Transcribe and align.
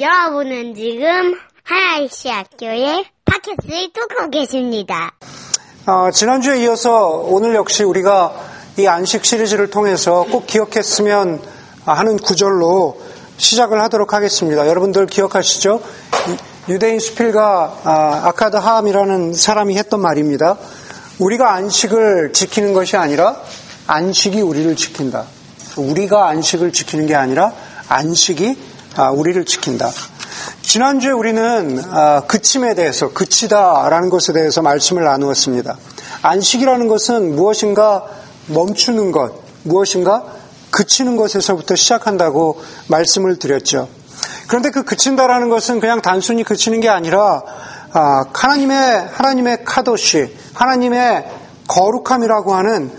여러분은 0.00 0.76
지금 0.76 1.34
하나이시 1.64 2.28
학교의 2.28 3.04
팟캐스트를 3.24 3.88
뚫고 3.92 4.30
계십니다. 4.30 5.10
어, 5.86 6.10
지난주에 6.12 6.62
이어서 6.62 7.08
오늘 7.26 7.56
역시 7.56 7.82
우리가 7.82 8.32
이 8.78 8.86
안식 8.86 9.24
시리즈를 9.24 9.70
통해서 9.70 10.24
꼭 10.30 10.46
기억했으면 10.46 11.40
하는 11.84 12.16
구절로 12.16 13.00
시작을 13.38 13.82
하도록 13.84 14.12
하겠습니다. 14.12 14.68
여러분들 14.68 15.06
기억하시죠? 15.06 15.82
유대인 16.68 17.00
수필가 17.00 17.78
아, 17.82 18.32
카드 18.36 18.56
하암이라는 18.56 19.32
사람이 19.32 19.76
했던 19.78 20.00
말입니다. 20.00 20.58
우리가 21.18 21.54
안식을 21.54 22.32
지키는 22.34 22.72
것이 22.72 22.96
아니라 22.96 23.36
안식이 23.88 24.42
우리를 24.42 24.76
지킨다. 24.76 25.24
우리가 25.76 26.28
안식을 26.28 26.72
지키는 26.72 27.06
게 27.06 27.16
아니라 27.16 27.52
안식이 27.88 28.50
아, 28.50 28.77
우리를 29.06 29.44
지킨다. 29.44 29.90
지난주에 30.62 31.12
우리는 31.12 31.82
아, 31.90 32.22
그침에 32.26 32.74
대해서 32.74 33.12
그치다라는 33.12 34.10
것에 34.10 34.32
대해서 34.32 34.60
말씀을 34.60 35.04
나누었습니다. 35.04 35.76
안식이라는 36.22 36.88
것은 36.88 37.36
무엇인가 37.36 38.04
멈추는 38.48 39.12
것, 39.12 39.32
무엇인가 39.62 40.24
그치는 40.70 41.16
것에서부터 41.16 41.76
시작한다고 41.76 42.60
말씀을 42.88 43.38
드렸죠. 43.38 43.88
그런데 44.48 44.70
그 44.70 44.84
그친다라는 44.84 45.48
것은 45.48 45.80
그냥 45.80 46.02
단순히 46.02 46.42
그치는 46.42 46.80
게 46.80 46.88
아니라 46.88 47.42
아, 47.92 48.24
하나님의 48.32 49.08
하나님의 49.12 49.64
카도시, 49.64 50.36
하나님의 50.54 51.24
거룩함이라고 51.68 52.54
하는 52.54 52.90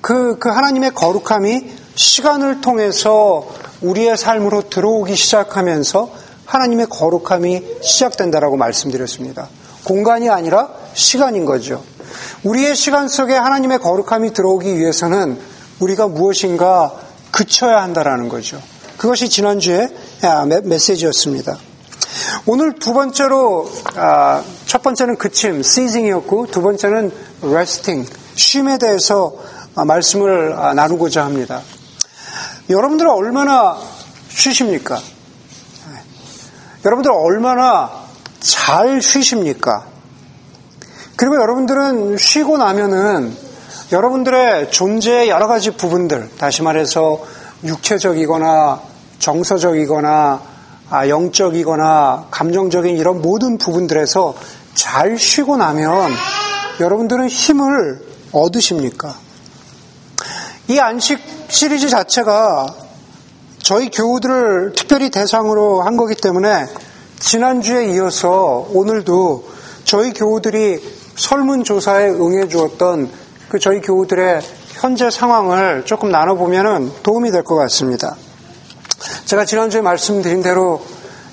그, 0.00 0.38
그 0.38 0.48
하나님의 0.48 0.92
거룩함이 0.94 1.72
시간을 1.94 2.60
통해서 2.60 3.46
우리의 3.80 4.16
삶으로 4.16 4.68
들어오기 4.68 5.14
시작하면서 5.14 6.10
하나님의 6.44 6.86
거룩함이 6.86 7.62
시작된다라고 7.82 8.56
말씀드렸습니다. 8.56 9.48
공간이 9.84 10.28
아니라 10.30 10.70
시간인 10.94 11.44
거죠. 11.44 11.82
우리의 12.42 12.74
시간 12.74 13.08
속에 13.08 13.34
하나님의 13.34 13.78
거룩함이 13.78 14.32
들어오기 14.32 14.76
위해서는 14.76 15.38
우리가 15.80 16.08
무엇인가 16.08 16.94
그쳐야 17.30 17.82
한다라는 17.82 18.28
거죠. 18.28 18.60
그것이 18.96 19.28
지난주에 19.28 19.88
아, 20.22 20.44
메시지였습니다. 20.44 21.56
오늘 22.46 22.74
두 22.74 22.92
번째로 22.94 23.70
아, 23.94 24.42
첫 24.66 24.82
번째는 24.82 25.16
그침, 25.16 25.60
seasing이었고 25.60 26.46
두 26.46 26.62
번째는 26.62 27.12
resting, 27.42 28.10
쉼에 28.34 28.78
대해서 28.78 29.36
아, 29.74 29.84
말씀을 29.84 30.56
나누고자 30.74 31.24
합니다. 31.24 31.62
여러분들은 32.70 33.10
얼마나 33.10 33.78
쉬십니까? 34.28 34.96
네. 34.96 35.98
여러분들 36.84 37.10
얼마나 37.10 37.90
잘 38.40 39.00
쉬십니까? 39.00 39.86
그리고 41.16 41.36
여러분들은 41.36 42.16
쉬고 42.18 42.58
나면은 42.58 43.34
여러분들의 43.90 44.70
존재의 44.70 45.30
여러 45.30 45.46
가지 45.46 45.70
부분들, 45.70 46.30
다시 46.38 46.62
말해서 46.62 47.24
육체적이거나 47.64 48.80
정서적이거나 49.18 50.42
아, 50.90 51.08
영적이거나 51.08 52.28
감정적인 52.30 52.96
이런 52.96 53.20
모든 53.20 53.58
부분들에서 53.58 54.34
잘 54.74 55.18
쉬고 55.18 55.56
나면 55.56 56.12
여러분들은 56.80 57.28
힘을 57.28 58.00
얻으십니까? 58.32 59.14
이 60.68 60.78
안식 60.78 61.18
시리즈 61.48 61.88
자체가 61.88 62.66
저희 63.62 63.90
교우들을 63.90 64.74
특별히 64.76 65.08
대상으로 65.10 65.80
한 65.80 65.96
거기 65.96 66.14
때문에 66.14 66.66
지난주에 67.18 67.86
이어서 67.94 68.66
오늘도 68.70 69.48
저희 69.84 70.12
교우들이 70.12 70.78
설문조사에 71.16 72.10
응해 72.10 72.48
주었던 72.48 73.10
그 73.48 73.58
저희 73.58 73.80
교우들의 73.80 74.42
현재 74.74 75.10
상황을 75.10 75.84
조금 75.86 76.10
나눠보면 76.10 76.92
도움이 77.02 77.30
될 77.30 77.44
것 77.44 77.56
같습니다. 77.56 78.14
제가 79.24 79.46
지난주에 79.46 79.80
말씀드린 79.80 80.42
대로 80.42 80.84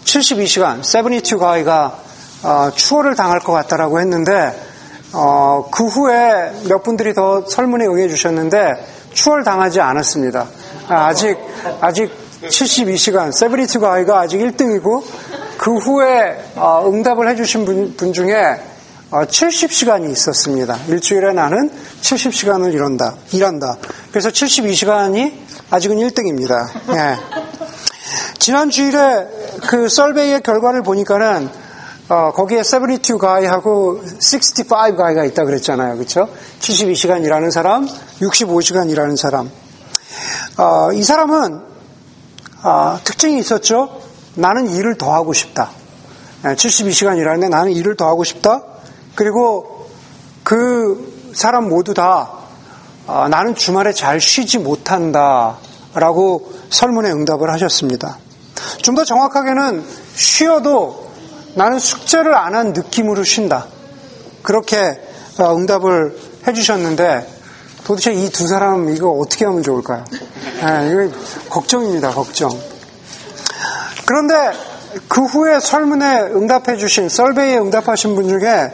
72시간, 0.06 0.82
72 0.82 1.36
가이가 1.38 2.00
어, 2.44 2.72
추월을 2.74 3.16
당할 3.16 3.40
것 3.42 3.52
같다라고 3.52 4.00
했는데 4.00 4.75
어, 5.18 5.70
그 5.72 5.86
후에 5.86 6.52
몇 6.68 6.84
분들이 6.84 7.14
더 7.14 7.46
설문에 7.48 7.86
응해 7.86 8.09
주셨는데 8.09 8.74
추월 9.14 9.46
당하지 9.46 9.80
않았습니다. 9.80 10.46
아, 10.90 11.06
아직 11.08 11.38
아직 11.80 12.12
72시간, 12.44 13.31
72 13.31 13.80
가이가 13.80 14.20
아직 14.20 14.40
1등이고 14.40 15.03
그 15.58 15.78
후에 15.78 16.38
어, 16.56 16.84
응답을 16.86 17.30
해주신 17.30 17.66
분, 17.66 17.96
분 17.96 18.12
중에 18.12 18.59
70시간이 19.09 20.09
어, 20.09 20.12
있었습니다. 20.12 20.78
일주일에 20.90 21.32
나는 21.32 21.72
70시간을 22.02 22.74
일한다. 22.74 23.16
일한다. 23.32 23.78
그래서 24.12 24.30
72시간이 24.30 25.34
아직은 25.70 25.97
1등입니다. 25.97 26.68
예. 26.94 27.16
지난 28.38 28.70
주일에 28.70 29.28
그 29.68 29.88
썰베이의 29.88 30.42
결과를 30.42 30.84
보니까는 30.84 31.50
어, 32.08 32.32
거기에 32.34 32.62
72 32.62 33.18
가이하고 33.18 34.02
65 34.20 34.96
가이가 34.96 35.26
있다 35.26 35.44
그랬잖아요. 35.44 35.96
그렇죠? 35.96 36.30
72시간 36.60 37.24
일하는 37.24 37.50
사람, 37.50 37.88
65시간 38.22 38.92
일하는 38.92 39.16
사람. 39.16 39.50
어, 40.58 40.92
이 40.94 41.04
사람은 41.04 41.62
어, 42.64 43.00
특징이 43.04 43.40
있었죠. 43.40 44.02
나는 44.36 44.70
일을 44.70 44.98
더 44.98 45.14
하고 45.14 45.34
싶다. 45.34 45.72
72시간 46.44 47.18
일하는데 47.18 47.50
나는 47.50 47.72
일을 47.72 47.96
더 47.96 48.08
하고 48.08 48.24
싶다. 48.24 48.62
그리고 49.16 49.88
그 50.44 51.32
사람 51.34 51.68
모두 51.70 51.94
다 51.94 52.32
아, 53.08 53.28
나는 53.30 53.56
주말에 53.56 53.94
잘 53.94 54.20
쉬지 54.20 54.58
못한다 54.58 55.58
라고 55.94 56.52
설문에 56.70 57.12
응답을 57.12 57.52
하셨습니다. 57.52 58.18
좀 58.82 58.96
더 58.96 59.04
정확하게는 59.04 59.84
쉬어도 60.16 61.05
나는 61.56 61.80
숙제를 61.80 62.36
안 62.36 62.56
한 62.56 62.74
느낌으로 62.74 63.24
쉰다. 63.24 63.68
그렇게 64.44 64.78
어, 65.40 65.56
응답을 65.56 66.16
해주셨는데 66.48 67.28
도대체 67.84 68.14
이 68.14 68.30
두 68.30 68.48
사람 68.48 68.90
이거 68.90 69.10
어떻게 69.10 69.46
하면 69.46 69.64
좋을까요? 69.64 70.06
네, 70.12 70.92
이거 70.92 71.18
걱정입니다, 71.50 72.12
걱정. 72.12 72.50
그런데 74.06 74.36
그 75.08 75.24
후에 75.24 75.60
설문에 75.60 76.22
응답해 76.22 76.78
주신 76.78 77.10
썰베이에 77.10 77.58
응답하신 77.58 78.16
분 78.16 78.30
중에 78.30 78.72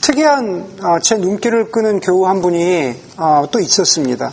특이한 0.00 0.66
어, 0.82 0.98
제 1.02 1.16
눈길을 1.16 1.70
끄는 1.70 2.00
교우 2.00 2.26
한 2.26 2.40
분이 2.40 2.94
어, 3.18 3.44
또 3.50 3.60
있었습니다. 3.60 4.32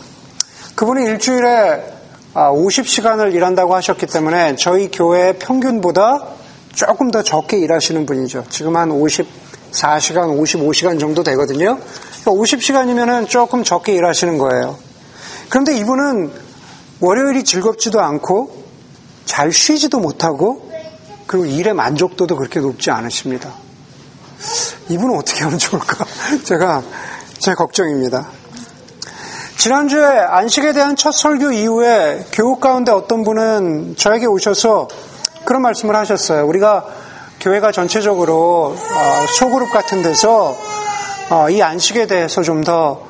그분이 0.74 1.04
일주일에 1.04 1.92
50시간을 2.34 3.26
어, 3.26 3.28
일한다고 3.28 3.74
하셨기 3.74 4.06
때문에 4.06 4.56
저희 4.56 4.90
교회 4.90 5.32
평균보다 5.38 6.35
조금 6.76 7.10
더 7.10 7.22
적게 7.22 7.56
일하시는 7.56 8.04
분이죠. 8.04 8.44
지금 8.50 8.76
한 8.76 8.90
54시간, 8.90 10.38
55시간 10.38 11.00
정도 11.00 11.22
되거든요. 11.22 11.78
50시간이면은 12.24 13.06
그러니까 13.06 13.28
조금 13.30 13.64
적게 13.64 13.94
일하시는 13.94 14.36
거예요. 14.36 14.76
그런데 15.48 15.74
이분은 15.78 16.30
월요일이 17.00 17.44
즐겁지도 17.44 18.02
않고 18.02 18.64
잘 19.24 19.52
쉬지도 19.52 20.00
못하고 20.00 20.70
그리고 21.26 21.46
일의 21.46 21.72
만족도도 21.72 22.36
그렇게 22.36 22.60
높지 22.60 22.90
않으십니다. 22.90 23.54
이분은 24.90 25.16
어떻게 25.16 25.44
하면 25.44 25.58
좋을까? 25.58 26.04
제가 26.44 26.82
제 27.38 27.54
걱정입니다. 27.54 28.28
지난주에 29.56 30.04
안식에 30.04 30.74
대한 30.74 30.94
첫 30.94 31.12
설교 31.12 31.52
이후에 31.52 32.26
교육 32.32 32.60
가운데 32.60 32.92
어떤 32.92 33.24
분은 33.24 33.96
저에게 33.96 34.26
오셔서 34.26 34.88
그런 35.46 35.62
말씀을 35.62 35.96
하셨어요. 35.96 36.46
우리가 36.46 36.84
교회가 37.40 37.72
전체적으로 37.72 38.74
어, 38.76 39.26
소그룹 39.38 39.72
같은 39.72 40.02
데서 40.02 40.56
어, 41.30 41.48
이 41.48 41.62
안식에 41.62 42.06
대해서 42.06 42.42
좀더 42.42 43.00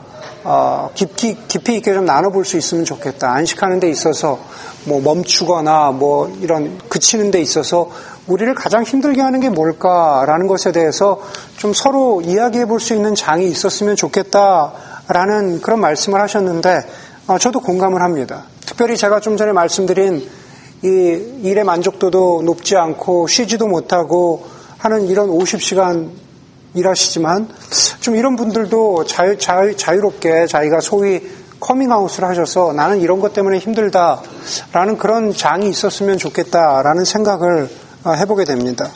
어, 0.45 0.91
깊이, 0.95 1.37
깊이 1.49 1.75
있게 1.77 1.93
좀 1.93 2.05
나눠볼 2.05 2.45
수 2.45 2.57
있으면 2.57 2.85
좋겠다. 2.85 3.33
안식하는 3.33 3.81
데 3.81 3.91
있어서 3.91 4.39
뭐 4.85 5.01
멈추거나 5.01 5.91
뭐 5.91 6.33
이런 6.41 6.79
그치는 6.89 7.33
데 7.33 7.41
있어서 7.41 7.91
우리를 8.29 8.55
가장 8.55 8.85
힘들게 8.85 9.21
하는 9.21 9.41
게 9.41 9.49
뭘까라는 9.49 10.47
것에 10.47 10.71
대해서 10.73 11.21
좀 11.57 11.73
서로 11.73 12.21
이야기해 12.21 12.67
볼 12.67 12.79
수 12.79 12.95
있는 12.95 13.15
장이 13.17 13.49
있었으면 13.49 13.97
좋겠다라는 13.97 15.63
그런 15.63 15.81
말씀을 15.81 16.21
하셨는데 16.21 16.79
어, 17.27 17.39
저도 17.39 17.61
공감을 17.61 18.03
합니다. 18.03 18.45
특별히 18.65 18.97
제가 18.97 19.21
좀 19.21 19.37
전에 19.37 19.53
말씀드린 19.53 20.29
이 20.83 20.89
일의 21.43 21.65
만족도도 21.65 22.43
높지 22.45 22.77
않고 22.77 23.27
쉬지도 23.27 23.67
못하고 23.67 24.45
하는 24.79 25.07
이런 25.07 25.29
50시간 25.29 26.11
일하시지만 26.75 27.49
좀 28.01 28.17
이런 28.17 28.37
분들도 28.37 29.05
자유, 29.05 29.39
자유, 29.39 29.75
자유롭게 29.77 30.47
자기가 30.47 30.81
소위 30.81 31.23
커밍아웃을 31.59 32.25
하셔서 32.25 32.73
나는 32.73 33.01
이런 33.01 33.21
것 33.21 33.33
때문에 33.33 33.59
힘들다라는 33.59 34.99
그런 34.99 35.33
장이 35.33 35.69
있었으면 35.69 36.19
좋겠다라는 36.19 37.05
생각을 37.05 37.71
해보게 38.07 38.45
됩니다. 38.45 38.91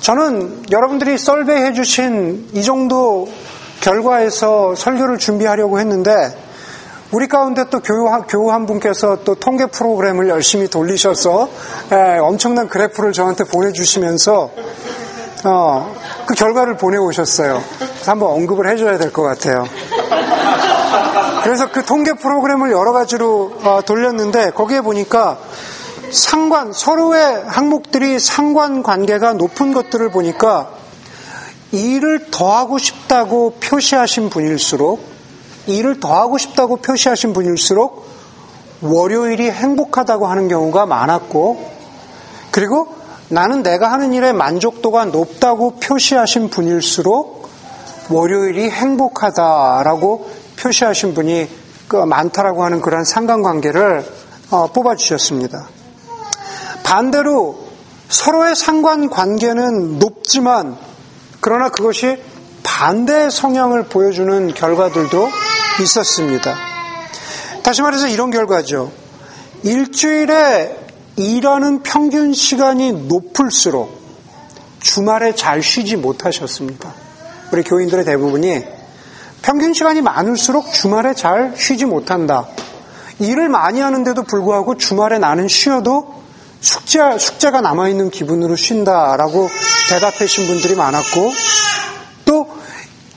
저는 0.00 0.64
여러분들이 0.70 1.18
survey해 1.18 1.74
주신 1.74 2.48
이 2.54 2.62
정도 2.62 3.28
결과에서 3.82 4.74
설교를 4.74 5.18
준비하려고 5.18 5.78
했는데 5.78 6.10
우리 7.12 7.28
가운데 7.28 7.64
또 7.68 7.80
교우, 7.80 8.08
교우 8.26 8.50
한 8.50 8.64
분께서 8.64 9.18
또 9.22 9.34
통계 9.34 9.66
프로그램을 9.66 10.30
열심히 10.30 10.68
돌리셔서 10.68 11.48
에, 11.92 12.18
엄청난 12.18 12.68
그래프를 12.68 13.12
저한테 13.12 13.44
보내주시면서 13.44 14.50
어, 15.44 15.94
그 16.26 16.34
결과를 16.34 16.78
보내오셨어요. 16.78 17.62
그래서 17.78 18.10
한번 18.10 18.30
언급을 18.30 18.70
해줘야 18.70 18.96
될 18.96 19.12
것 19.12 19.22
같아요. 19.22 19.66
그래서 21.44 21.70
그 21.70 21.84
통계 21.84 22.14
프로그램을 22.14 22.70
여러 22.70 22.92
가지로 22.92 23.52
어, 23.62 23.80
돌렸는데 23.84 24.52
거기에 24.52 24.80
보니까 24.80 25.38
상관 26.10 26.72
서로의 26.72 27.42
항목들이 27.46 28.18
상관 28.20 28.82
관계가 28.82 29.34
높은 29.34 29.74
것들을 29.74 30.10
보니까 30.10 30.70
일을 31.72 32.30
더 32.30 32.56
하고 32.56 32.78
싶다고 32.78 33.54
표시하신 33.60 34.30
분일수록 34.30 35.11
일을 35.66 36.00
더 36.00 36.14
하고 36.14 36.38
싶다고 36.38 36.76
표시하신 36.76 37.32
분일수록 37.32 38.06
월요일이 38.80 39.50
행복하다고 39.50 40.26
하는 40.26 40.48
경우가 40.48 40.86
많았고 40.86 41.70
그리고 42.50 42.88
나는 43.28 43.62
내가 43.62 43.92
하는 43.92 44.12
일에 44.12 44.32
만족도가 44.32 45.06
높다고 45.06 45.76
표시하신 45.76 46.50
분일수록 46.50 47.48
월요일이 48.10 48.70
행복하다라고 48.70 50.30
표시하신 50.56 51.14
분이 51.14 51.48
그 51.88 51.96
많다라고 51.96 52.64
하는 52.64 52.80
그런 52.80 53.04
상관관계를 53.04 54.04
어, 54.50 54.66
뽑아주셨습니다. 54.72 55.68
반대로 56.82 57.58
서로의 58.08 58.54
상관관계는 58.54 59.98
높지만 59.98 60.76
그러나 61.40 61.70
그것이 61.70 62.22
반대의 62.62 63.30
성향을 63.30 63.84
보여주는 63.84 64.52
결과들도 64.52 65.28
있었습니다. 65.80 66.56
다시 67.62 67.82
말해서 67.82 68.08
이런 68.08 68.30
결과죠. 68.30 68.92
일주일에 69.62 70.76
일하는 71.16 71.82
평균 71.82 72.32
시간이 72.32 72.92
높을수록 72.92 74.00
주말에 74.80 75.34
잘 75.34 75.62
쉬지 75.62 75.96
못하셨습니다. 75.96 76.92
우리 77.52 77.62
교인들의 77.62 78.04
대부분이 78.04 78.64
평균 79.42 79.74
시간이 79.74 80.02
많을수록 80.02 80.72
주말에 80.72 81.14
잘 81.14 81.54
쉬지 81.56 81.84
못한다. 81.84 82.46
일을 83.18 83.48
많이 83.48 83.80
하는데도 83.80 84.22
불구하고 84.24 84.76
주말에 84.76 85.18
나는 85.18 85.48
쉬어도 85.48 86.22
숙제, 86.60 87.18
숙제가 87.18 87.60
남아있는 87.60 88.10
기분으로 88.10 88.56
쉰다라고 88.56 89.48
대답하신 89.90 90.46
분들이 90.46 90.74
많았고 90.76 91.32
또 92.24 92.48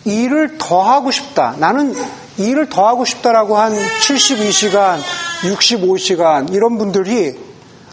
일을 0.03 0.57
더 0.57 0.81
하고 0.81 1.11
싶다. 1.11 1.55
나는 1.57 1.95
일을 2.37 2.69
더 2.69 2.87
하고 2.87 3.05
싶다라고 3.05 3.57
한 3.57 3.73
72시간, 3.73 4.99
65시간 5.43 6.53
이런 6.53 6.77
분들이 6.77 7.37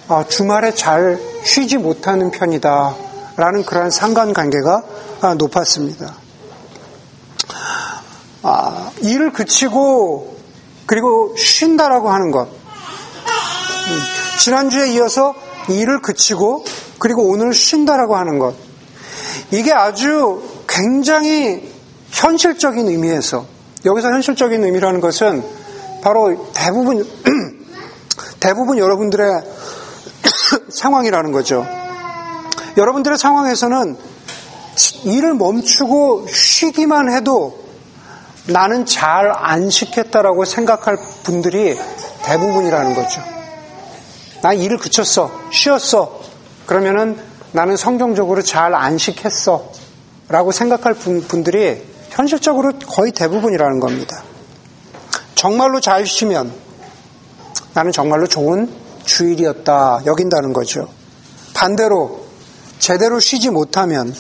어, 0.09 0.25
주말에 0.29 0.75
잘 0.75 1.19
쉬지 1.45 1.79
못하는 1.79 2.31
편이다. 2.31 2.97
라는 3.37 3.65
그러한 3.65 3.91
상관관계가 3.91 4.83
아, 5.23 5.35
높았습니다. 5.35 6.15
아, 8.43 8.91
일을 9.01 9.33
그치고 9.33 10.37
그리고 10.87 11.35
쉰다라고 11.37 12.11
하는 12.11 12.31
것. 12.31 12.49
음, 12.49 14.01
지난주에 14.39 14.93
이어서 14.93 15.35
일을 15.69 16.03
그치고 16.03 16.65
그리고 16.99 17.29
오늘 17.29 17.55
쉰다라고 17.55 18.17
하는 18.17 18.39
것. 18.39 18.55
이게 19.51 19.73
아주 19.73 20.43
굉장히 20.69 21.73
현실적인 22.11 22.89
의미에서 22.89 23.47
여기서 23.85 24.09
현실적인 24.09 24.63
의미라는 24.65 25.01
것은 25.01 25.45
바로 26.03 26.51
대부분 26.53 27.09
대부분 28.41 28.79
여러분들의 28.79 29.27
상황이라는 30.71 31.33
거죠. 31.33 31.67
여러분들의 32.77 33.19
상황에서는 33.19 33.97
일을 35.05 35.35
멈추고 35.35 36.27
쉬기만 36.29 37.13
해도 37.13 37.63
나는 38.47 38.87
잘 38.87 39.33
안식했다라고 39.35 40.45
생각할 40.45 40.97
분들이 41.23 41.79
대부분이라는 42.25 42.95
거죠. 42.95 43.21
나 44.43 44.53
일을 44.53 44.79
그쳤어. 44.79 45.31
쉬었어. 45.53 46.21
그러면은 46.67 47.17
나는 47.53 47.77
성경적으로 47.77 48.43
잘 48.43 48.75
안식했어. 48.75 49.71
라고 50.29 50.51
생각할 50.51 50.95
분들이 50.95 51.92
현실적으로 52.13 52.73
거의 52.87 53.11
대부분이라는 53.13 53.81
겁니다. 53.81 54.23
정말로 55.35 55.81
잘 55.81 56.07
쉬면 56.07 56.53
나는 57.75 57.91
정말로 57.91 58.27
좋은 58.27 58.71
주일이었다 59.05 60.03
여긴다는 60.05 60.53
거죠. 60.53 60.89
반대로 61.55 62.27
제대로 62.79 63.19
쉬지 63.19 63.49
못하면 63.51 64.15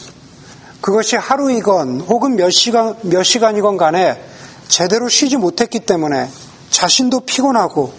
그것이 0.81 1.17
하루이건 1.17 2.00
혹은 2.00 2.37
몇 2.37 2.50
시간, 2.50 2.97
몇 3.03 3.23
시간이건 3.23 3.77
간에 3.77 4.23
제대로 4.69 5.09
쉬지 5.09 5.37
못했기 5.37 5.81
때문에 5.81 6.31
자신도 6.71 7.21
피곤하고 7.21 7.93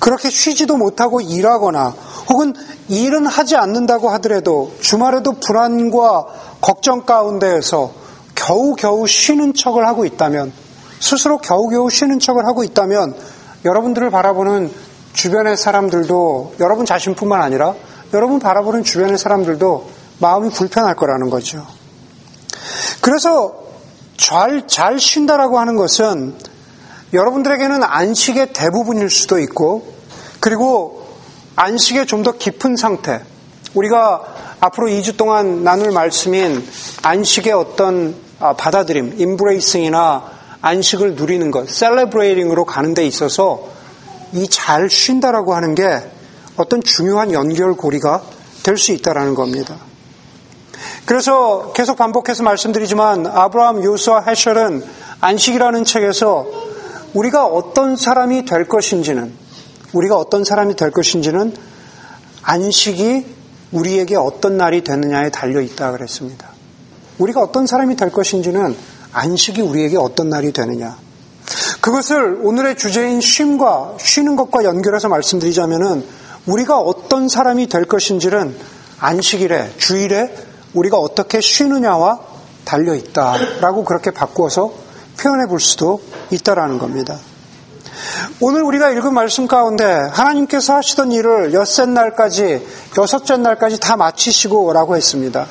그렇게 0.00 0.28
쉬지도 0.28 0.76
못하고 0.76 1.20
일하거나 1.20 1.94
혹은 2.28 2.54
일은 2.88 3.26
하지 3.26 3.56
않는다고 3.56 4.10
하더라도 4.10 4.74
주말에도 4.80 5.34
불안과 5.34 6.26
걱정 6.60 7.06
가운데에서 7.06 8.05
겨우겨우 8.36 9.08
쉬는 9.08 9.54
척을 9.54 9.86
하고 9.86 10.04
있다면 10.04 10.52
스스로 11.00 11.38
겨우겨우 11.38 11.90
쉬는 11.90 12.20
척을 12.20 12.46
하고 12.46 12.62
있다면 12.62 13.16
여러분들을 13.64 14.10
바라보는 14.10 14.70
주변의 15.12 15.56
사람들도 15.56 16.54
여러분 16.60 16.86
자신뿐만 16.86 17.42
아니라 17.42 17.74
여러분 18.14 18.38
바라보는 18.38 18.84
주변의 18.84 19.18
사람들도 19.18 19.90
마음이 20.20 20.50
불편할 20.50 20.94
거라는 20.94 21.30
거죠. 21.30 21.66
그래서 23.00 23.66
잘, 24.16 24.66
잘 24.66 24.98
쉰다라고 25.00 25.58
하는 25.58 25.76
것은 25.76 26.34
여러분들에게는 27.12 27.82
안식의 27.82 28.52
대부분일 28.52 29.10
수도 29.10 29.38
있고 29.38 29.94
그리고 30.40 31.06
안식의 31.56 32.06
좀 32.06 32.22
더 32.22 32.32
깊은 32.32 32.76
상태 32.76 33.22
우리가 33.74 34.56
앞으로 34.60 34.88
2주 34.88 35.16
동안 35.16 35.64
나눌 35.64 35.92
말씀인 35.92 36.66
안식의 37.02 37.52
어떤 37.52 38.10
아, 38.10 38.25
받아들임, 38.38 39.14
임브레이싱이나 39.18 40.24
안식을 40.60 41.14
누리는 41.14 41.50
것, 41.50 41.68
셀레브레이팅으로 41.70 42.64
가는 42.64 42.94
데 42.94 43.06
있어서 43.06 43.68
이 44.32 44.46
잘 44.48 44.90
쉰다라고 44.90 45.54
하는 45.54 45.74
게 45.74 46.02
어떤 46.56 46.82
중요한 46.82 47.32
연결고리가 47.32 48.22
될 48.62 48.76
수 48.76 48.92
있다라는 48.92 49.34
겁니다. 49.34 49.76
그래서 51.04 51.72
계속 51.72 51.96
반복해서 51.96 52.42
말씀드리지만 52.42 53.26
아브라함 53.26 53.84
요수와 53.84 54.24
해셜은 54.26 54.84
안식이라는 55.20 55.84
책에서 55.84 56.46
우리가 57.14 57.46
어떤 57.46 57.96
사람이 57.96 58.44
될 58.44 58.66
것인지는 58.66 59.32
우리가 59.92 60.16
어떤 60.16 60.44
사람이 60.44 60.74
될 60.74 60.90
것인지는 60.90 61.54
안식이 62.42 63.26
우리에게 63.70 64.16
어떤 64.16 64.56
날이 64.56 64.82
되느냐에 64.82 65.30
달려 65.30 65.60
있다 65.60 65.92
그랬습니다. 65.92 66.55
우리가 67.18 67.40
어떤 67.40 67.66
사람이 67.66 67.96
될 67.96 68.10
것인지는 68.10 68.76
안식이 69.12 69.60
우리에게 69.62 69.96
어떤 69.96 70.28
날이 70.28 70.52
되느냐. 70.52 70.96
그것을 71.80 72.40
오늘의 72.42 72.76
주제인 72.76 73.20
쉼과 73.20 73.94
쉬는 73.98 74.36
것과 74.36 74.64
연결해서 74.64 75.08
말씀드리자면은 75.08 76.04
우리가 76.46 76.78
어떤 76.78 77.28
사람이 77.28 77.68
될 77.68 77.84
것인지는 77.84 78.54
안식일에 78.98 79.74
주일에 79.78 80.34
우리가 80.74 80.98
어떻게 80.98 81.40
쉬느냐와 81.40 82.20
달려 82.64 82.94
있다라고 82.94 83.84
그렇게 83.84 84.10
바꾸어서 84.10 84.72
표현해 85.18 85.46
볼 85.46 85.60
수도 85.60 86.00
있다라는 86.30 86.78
겁니다. 86.78 87.18
오늘 88.38 88.60
우리가 88.64 88.90
읽은 88.90 89.14
말씀 89.14 89.46
가운데 89.46 89.82
하나님께서 90.12 90.74
하시던 90.74 91.10
일을 91.10 91.54
엿새 91.54 91.86
날까지 91.86 92.66
여섯째 92.98 93.38
날까지 93.38 93.80
다 93.80 93.96
마치시고 93.96 94.74
라고 94.74 94.94
했습니다. 94.94 95.46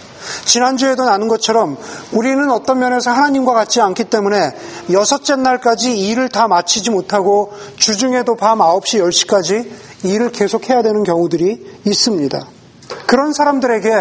지난주에도 0.46 1.04
나눈 1.04 1.27
것처럼 1.27 1.77
우리는 2.12 2.51
어떤 2.51 2.77
면에서 2.77 3.10
하나님과 3.10 3.54
같지 3.54 3.82
않기 3.82 4.04
때문에 4.04 4.56
여섯째 4.92 5.36
날까지 5.36 5.98
일을 5.98 6.30
다 6.30 6.48
마치지 6.48 6.92
못하고 6.92 7.54
주중에도 7.75 8.36
밤 8.36 8.60
9시, 8.60 9.01
10시까지 9.01 9.68
일을 10.04 10.32
계속해야 10.32 10.84
되는 10.84 11.04
경우들이 11.04 11.80
있습니다. 11.86 12.39
그런 13.08 13.34
사람들에게 13.34 13.92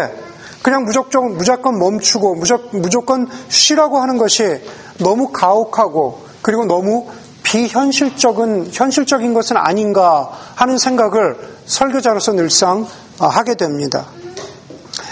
그냥 0.61 0.83
무조건, 0.83 1.35
무조건 1.37 1.79
멈추고 1.79 2.35
무조건 2.73 3.27
쉬라고 3.49 3.99
하는 3.99 4.19
것이 4.19 4.61
너무 4.99 5.31
가혹하고 5.31 6.23
그리고 6.43 6.65
너무 6.65 7.07
비현실적인 7.55 8.69
현실적인 8.73 9.33
것은 9.33 9.55
아닌가 9.55 10.29
하는 10.55 10.77
생각을 10.77 11.37
설교자로서 11.65 12.33
늘상 12.33 12.85
하게 13.17 13.55
됩니다. 13.55 14.07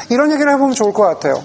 이런 0.10 0.30
얘기를 0.30 0.52
해보면 0.52 0.76
좋을 0.76 0.92
것 0.92 1.04
같아요. 1.04 1.42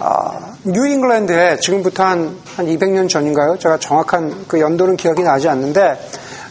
아, 0.00 0.54
뉴잉글랜드에 0.64 1.60
지금부터 1.60 2.04
한, 2.04 2.36
한 2.56 2.66
200년 2.66 3.08
전인가요? 3.08 3.58
제가 3.58 3.78
정확한 3.78 4.46
그 4.48 4.60
연도는 4.60 4.96
기억이 4.96 5.22
나지 5.22 5.48
않는데, 5.48 6.00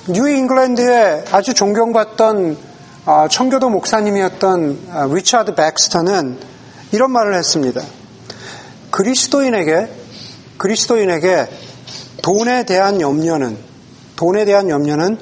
뉴잉글랜드에 0.08 1.26
아주 1.32 1.54
존경받던 1.54 2.58
아, 3.06 3.28
청교도 3.30 3.70
목사님이었던 3.70 4.80
아, 4.92 5.10
리차드 5.12 5.56
백스터는 5.56 6.40
이런 6.94 7.12
말을 7.12 7.36
했습니다. 7.36 7.82
그리스도인에게, 8.92 9.90
그리스도인에게 10.58 11.48
돈에 12.28 12.66
대한 12.66 13.00
염려는, 13.00 13.58
돈에 14.18 14.44
대한 14.44 14.70
염려는 14.70 15.18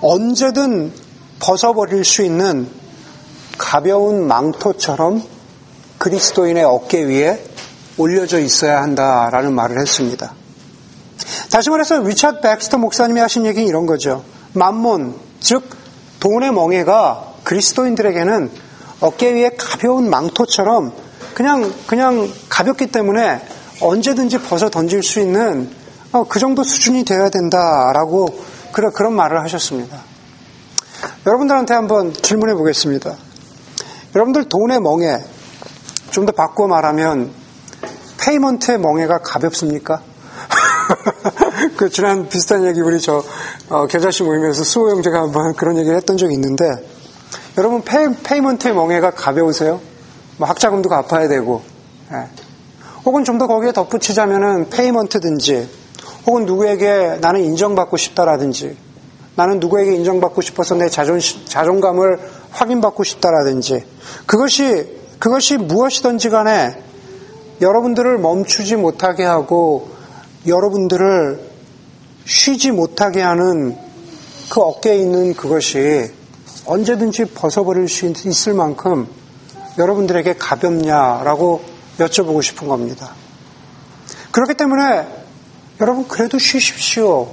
언제든 0.00 0.90
벗어버릴 1.38 2.02
수 2.02 2.22
있는 2.22 2.66
가벼운 3.58 4.26
망토처럼 4.26 5.22
그리스도인의 5.98 6.64
어깨 6.64 7.02
위에 7.02 7.44
올려져 7.98 8.40
있어야 8.40 8.80
한다라는 8.80 9.52
말을 9.52 9.78
했습니다. 9.78 10.32
다시 11.50 11.68
말해서 11.68 12.00
리차드 12.00 12.40
백스터 12.40 12.78
목사님이 12.78 13.20
하신 13.20 13.44
얘기는 13.44 13.68
이런 13.68 13.84
거죠. 13.84 14.24
만몬, 14.54 15.16
즉 15.40 15.68
돈의 16.20 16.52
멍에가 16.52 17.34
그리스도인들에게는 17.44 18.50
어깨 19.00 19.30
위에 19.30 19.50
가벼운 19.58 20.08
망토처럼 20.08 20.90
그냥 21.34 21.70
그냥 21.86 22.32
가볍기 22.48 22.86
때문에 22.86 23.46
언제든지 23.82 24.38
벗어 24.38 24.70
던질 24.70 25.02
수 25.02 25.20
있는 25.20 25.83
어, 26.14 26.22
그 26.28 26.38
정도 26.38 26.62
수준이 26.62 27.04
되어야 27.04 27.28
된다라고 27.28 28.28
그런 28.70 29.14
말을 29.16 29.42
하셨습니다. 29.42 29.98
여러분들한테 31.26 31.74
한번 31.74 32.12
질문해 32.12 32.54
보겠습니다. 32.54 33.16
여러분들 34.14 34.44
돈의 34.44 34.80
멍에, 34.80 35.18
좀더 36.12 36.30
바꿔 36.30 36.68
말하면 36.68 37.32
payment의 38.20 38.78
멍에가 38.78 39.22
가볍습니까? 39.22 40.02
그 41.76 41.90
지난 41.90 42.28
비슷한 42.28 42.64
얘기 42.64 42.80
우리 42.80 43.00
저 43.00 43.24
어, 43.68 43.88
계좌시 43.88 44.22
모임에서 44.22 44.62
수호 44.62 44.90
형제가 44.90 45.20
한번 45.20 45.54
그런 45.54 45.76
얘기를 45.78 45.96
했던 45.96 46.16
적이 46.16 46.34
있는데 46.34 46.64
여러분 47.58 47.82
pay, 47.82 48.06
payment의 48.22 48.72
멍에가 48.72 49.10
가벼우세요? 49.10 49.80
뭐 50.36 50.48
학자금도 50.48 50.88
갚아야 50.88 51.26
되고 51.26 51.62
예. 52.12 52.28
혹은 53.04 53.24
좀 53.24 53.38
더 53.38 53.48
거기에 53.48 53.72
덧붙이자면은 53.72 54.70
payment든지 54.70 55.82
혹은 56.26 56.46
누구에게 56.46 57.18
나는 57.20 57.44
인정받고 57.44 57.96
싶다라든지 57.96 58.76
나는 59.36 59.60
누구에게 59.60 59.94
인정받고 59.94 60.40
싶어서 60.42 60.74
내 60.74 60.88
자존, 60.88 61.18
자존감을 61.20 62.18
확인받고 62.50 63.02
싶다라든지 63.04 63.84
그것이, 64.26 64.98
그것이 65.18 65.56
무엇이든지 65.56 66.30
간에 66.30 66.82
여러분들을 67.60 68.18
멈추지 68.18 68.76
못하게 68.76 69.24
하고 69.24 69.88
여러분들을 70.46 71.40
쉬지 72.24 72.70
못하게 72.70 73.22
하는 73.22 73.76
그 74.50 74.60
어깨에 74.60 74.96
있는 74.98 75.34
그것이 75.34 76.10
언제든지 76.66 77.26
벗어버릴 77.26 77.88
수 77.88 78.06
있을 78.06 78.54
만큼 78.54 79.08
여러분들에게 79.78 80.34
가볍냐라고 80.34 81.62
여쭤보고 81.98 82.42
싶은 82.42 82.68
겁니다. 82.68 83.12
그렇기 84.30 84.54
때문에 84.54 85.23
여러분 85.80 86.06
그래도 86.06 86.38
쉬십시오. 86.38 87.32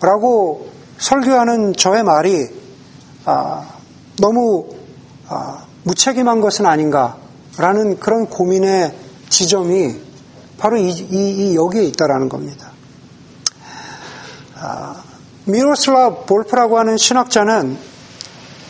라고 0.00 0.68
설교하는 0.98 1.74
저의 1.74 2.02
말이 2.02 2.48
아, 3.24 3.68
너무 4.18 4.74
아, 5.28 5.64
무책임한 5.84 6.40
것은 6.40 6.66
아닌가라는 6.66 8.00
그런 8.00 8.26
고민의 8.26 8.94
지점이 9.28 9.94
바로 10.58 10.76
이, 10.76 10.90
이, 10.90 11.52
이 11.52 11.56
여기에 11.56 11.84
있다라는 11.84 12.28
겁니다. 12.28 12.70
아, 14.56 15.02
미로슬라 15.44 16.10
볼프라고 16.26 16.78
하는 16.78 16.96
신학자는 16.96 17.78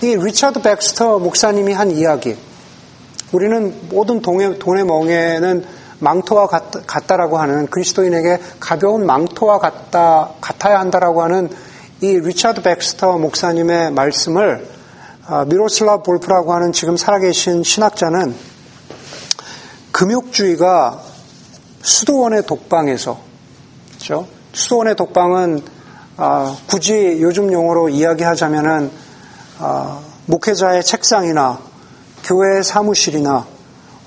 이 0.03 0.17
리차드 0.17 0.63
백스터 0.63 1.19
목사님이 1.19 1.73
한 1.73 1.91
이야기, 1.91 2.37
우리는 3.33 3.89
모든 3.89 4.21
돈의, 4.21 4.59
돈의 4.59 4.85
멍에는 4.85 5.80
망토와 6.01 6.47
같, 6.47 7.07
다라고 7.07 7.39
하는 7.39 7.67
그리스도인에게 7.67 8.41
가벼운 8.59 9.07
망토와 9.07 9.59
같다, 9.59 10.31
같아야 10.41 10.81
한다라고 10.81 11.23
하는 11.23 11.51
이 12.01 12.19
리차드 12.19 12.63
백스터 12.63 13.19
목사님의 13.19 13.93
말씀을 13.93 14.67
아, 15.27 15.45
미로슬라 15.45 15.99
볼프라고 15.99 16.53
하는 16.55 16.73
지금 16.73 16.97
살아계신 16.97 17.63
신학자는 17.63 18.35
금욕주의가 19.93 21.01
수도원의 21.83 22.47
독방에서 22.47 23.21
그렇죠? 23.91 24.27
수도원의 24.53 24.97
독방은 24.97 25.63
아, 26.17 26.57
굳이 26.67 27.19
요즘 27.21 27.53
용어로 27.53 27.91
이야기하자면은 27.91 28.91
아, 29.59 30.01
목회자의 30.27 30.83
책상이나 30.85 31.61
교회 32.25 32.63
사무실이나 32.63 33.47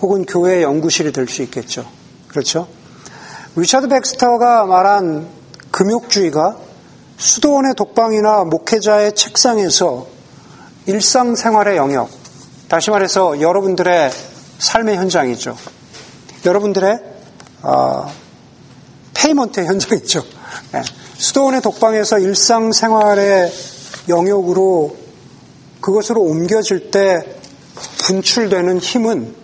혹은 0.03 0.25
교회 0.25 0.61
연구실이 0.61 1.13
될 1.13 1.29
수 1.29 1.41
있겠죠. 1.43 1.85
그렇죠? 2.27 2.67
리차드 3.55 3.87
백스터가 3.87 4.65
말한 4.65 5.29
금욕주의가 5.71 6.57
수도원의 7.17 7.75
독방이나 7.75 8.43
목회자의 8.43 9.15
책상에서 9.15 10.07
일상생활의 10.87 11.77
영역, 11.77 12.09
다시 12.67 12.89
말해서 12.91 13.39
여러분들의 13.39 14.11
삶의 14.59 14.97
현장이죠. 14.97 15.55
여러분들의 16.45 16.99
어, 17.61 18.11
payment 19.13 19.63
현장이죠. 19.63 20.21
네. 20.73 20.81
수도원의 21.17 21.61
독방에서 21.61 22.19
일상생활의 22.19 23.53
영역으로 24.09 24.97
그것으로 25.79 26.21
옮겨질 26.21 26.91
때 26.91 27.23
분출되는 27.99 28.79
힘은 28.79 29.42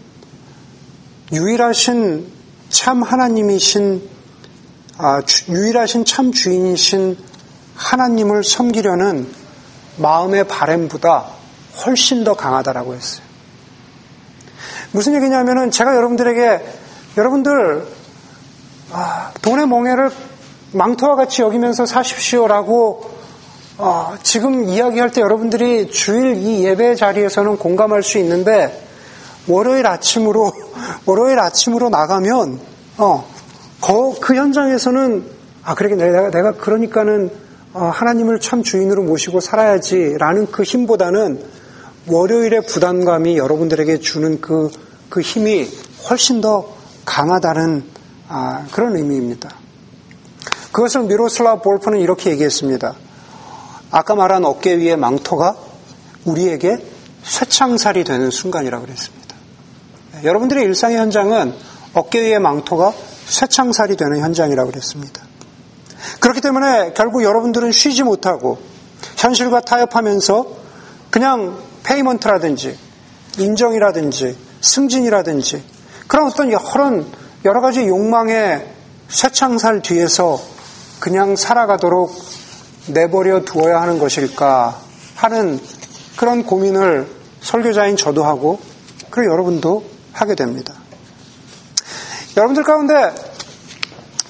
유일하신 1.32 2.28
참 2.70 3.04
하나님이신 3.04 4.10
아, 4.98 5.22
주, 5.22 5.52
유일하신 5.52 6.06
참 6.06 6.32
주인이신 6.32 7.18
하나님을 7.76 8.44
섬기려는 8.44 9.30
마음의 9.98 10.48
바램보다 10.48 11.28
훨씬 11.86 12.24
더 12.24 12.34
강하다라고 12.34 12.96
했어요. 12.96 13.24
무슨 14.92 15.16
얘기냐면은 15.16 15.72
제가 15.72 15.96
여러분들에게 15.96 16.66
여러분들 17.18 17.88
아, 18.92 19.32
돈의 19.42 19.68
멍해를 19.68 20.12
망토와 20.72 21.16
같이 21.16 21.44
여기면서 21.44 21.86
사십시오라고 21.86 23.20
아, 23.78 24.18
지금 24.24 24.68
이야기할 24.68 25.12
때 25.12 25.22
여러분들이 25.22 25.92
주일 25.92 26.36
이 26.38 26.66
예배 26.66 26.96
자리에서는 26.96 27.58
공감할 27.58 28.02
수 28.02 28.18
있는데 28.18 28.89
월요일 29.48 29.88
아침으로 29.88 30.52
월요일 31.06 31.40
아침으로 31.40 31.90
나가면 31.90 32.60
어, 32.98 33.28
그 34.22 34.36
현장에서는 34.36 35.24
아 35.64 35.76
그러게 35.76 35.96
내가 35.96 36.30
내가 36.30 36.52
그러니까는 36.54 37.32
어, 37.74 37.86
하나님을 37.94 38.40
참 38.40 38.64
주인으로 38.64 39.04
모시고 39.04 39.40
살아야지라는 39.40 40.52
그 40.52 40.64
힘보다는 40.64 41.44
월요일의 42.08 42.66
부담감이 42.66 43.38
여러분들에게 43.38 44.00
주는 44.00 44.42
그, 44.42 44.72
그 45.10 45.22
힘이 45.22 45.70
훨씬 46.10 46.42
더 46.42 46.74
강하다는 47.06 47.84
아, 48.30 48.66
그런 48.72 48.96
의미입니다. 48.96 49.50
그것을 50.72 51.04
미로슬라 51.04 51.58
볼프는 51.58 52.00
이렇게 52.00 52.32
얘기했습니다. 52.32 52.96
아까 53.92 54.16
말한 54.16 54.46
어깨 54.46 54.78
위의 54.78 54.98
망토가 54.98 55.56
우리에게 56.26 56.84
쇠창살이 57.24 58.04
되는 58.04 58.30
순간이라고 58.30 58.86
그랬습니다. 58.86 59.29
여러분들의 60.24 60.64
일상의 60.64 60.98
현장은 60.98 61.54
어깨 61.94 62.22
위의 62.22 62.40
망토가 62.40 62.94
쇠창살이 63.28 63.96
되는 63.96 64.20
현장이라고 64.20 64.72
그랬습니다. 64.72 65.24
그렇기 66.20 66.42
때문에 66.42 66.94
결국 66.94 67.24
여러분들은 67.24 67.72
쉬지 67.72 68.04
못하고 68.04 68.60
현실과 69.18 69.62
타협하면서 69.62 70.48
그냥 71.10 71.58
payment라든지 71.84 72.78
인정이라든지 73.38 74.38
승진이라든지 74.62 75.64
그런 76.08 76.28
어떤 76.28 76.52
여러, 76.52 77.04
여러 77.46 77.62
가지 77.62 77.88
욕망의 77.88 78.68
쇠창살 79.08 79.82
뒤에서 79.82 80.42
그냥 81.00 81.36
살아가도록 81.36 82.14
내버려 82.88 83.42
두어야 83.46 83.82
하는 83.82 84.00
것일까 84.00 84.80
하는 85.16 85.60
그런 86.18 86.44
고민을 86.44 87.08
설교자인 87.42 87.96
저도 87.96 88.24
하고 88.24 88.60
그리고 89.10 89.32
여러분도 89.32 89.99
하게 90.22 90.36
됩니다. 90.36 90.74
여러분들 92.36 92.64
가운데 92.64 93.14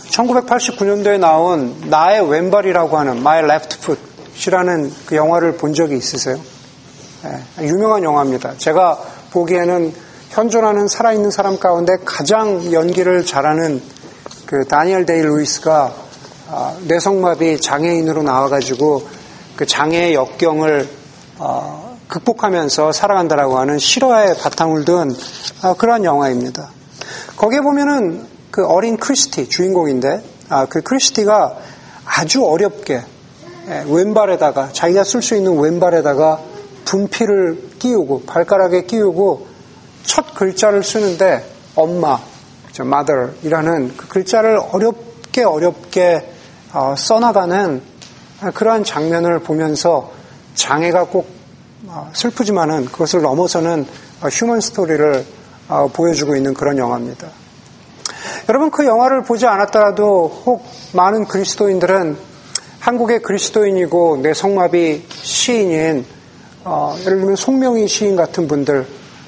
1989년도에 0.10 1.20
나온 1.20 1.76
나의 1.90 2.30
왼발이라고 2.30 2.98
하는 2.98 3.18
My 3.18 3.44
Left 3.44 3.78
Foot이라는 3.82 4.94
그 5.06 5.16
영화를 5.16 5.58
본 5.58 5.74
적이 5.74 5.98
있으세요? 5.98 6.40
네, 7.24 7.68
유명한 7.68 8.04
영화입니다. 8.04 8.54
제가 8.58 9.00
보기에는 9.32 9.94
현존하는 10.30 10.88
살아있는 10.88 11.32
사람 11.32 11.60
가운데 11.60 11.94
가장 12.06 12.72
연기를 12.72 13.26
잘하는 13.26 13.82
그 14.46 14.66
다니엘 14.66 15.06
데이 15.06 15.22
루이스가 15.22 15.94
아, 16.52 16.76
뇌성마비 16.88 17.62
장애인으로 17.62 18.24
나와가지고 18.24 19.08
그 19.56 19.66
장애의 19.66 20.16
역경을 20.16 20.90
어, 21.38 21.89
극복하면서 22.10 22.92
살아간다라고 22.92 23.60
하는 23.60 23.78
실화의 23.78 24.36
바탕을 24.38 24.84
둔 24.84 25.16
아, 25.62 25.74
그러한 25.76 26.04
영화입니다. 26.04 26.70
거기에 27.38 27.62
보면은 27.62 28.28
그 28.52 28.66
어린 28.66 28.98
크리스티 28.98 29.48
주인공인데 29.48 30.22
아, 30.50 30.66
그 30.66 30.82
크리스티가 30.82 31.56
아주 32.06 32.44
어렵게 32.46 33.02
예, 33.70 33.86
왼발에다가 33.88 34.70
자기가 34.74 35.04
쓸 35.04 35.22
수 35.22 35.36
있는 35.36 35.60
왼발에다가 35.60 36.40
분필을 36.86 37.70
끼우고 37.78 38.24
발가락에 38.24 38.86
끼우고 38.86 39.48
첫 40.04 40.34
글자를 40.34 40.84
쓰는데 40.84 41.46
엄마, 41.76 42.20
mother이라는 42.80 43.96
그 43.96 44.08
글자를 44.08 44.60
어렵게 44.72 45.44
어렵게 45.44 46.34
어, 46.74 46.96
써나가는 46.98 47.82
그러한 48.56 48.84
장면을 48.84 49.40
보면서 49.40 50.12
장애가 50.56 51.06
꼭 51.06 51.28
어, 51.28 51.39
슬프지만은 52.14 52.86
그것을 52.86 53.22
넘어서는 53.22 53.86
휴먼 54.30 54.62
스토리를 54.62 55.26
어, 55.70 55.88
보여주고 55.94 56.36
있는 56.36 56.54
그런 56.54 56.78
영화입니다. 56.78 57.28
여러분 58.50 58.72
그 58.72 58.86
영화를 58.86 59.24
보지 59.24 59.46
않았더라도 59.46 60.42
혹 60.46 60.66
많은 60.94 61.26
그리스도인들은 61.26 62.18
한국의 62.80 63.22
그리스도인이고 63.22 64.18
뇌성마비 64.18 65.06
시인인 65.10 66.06
어, 66.64 66.96
예를 67.02 67.20
들면 67.20 67.36
송명희 67.36 67.88
시인 67.88 68.16
같은 68.16 68.48
분들 68.48 68.86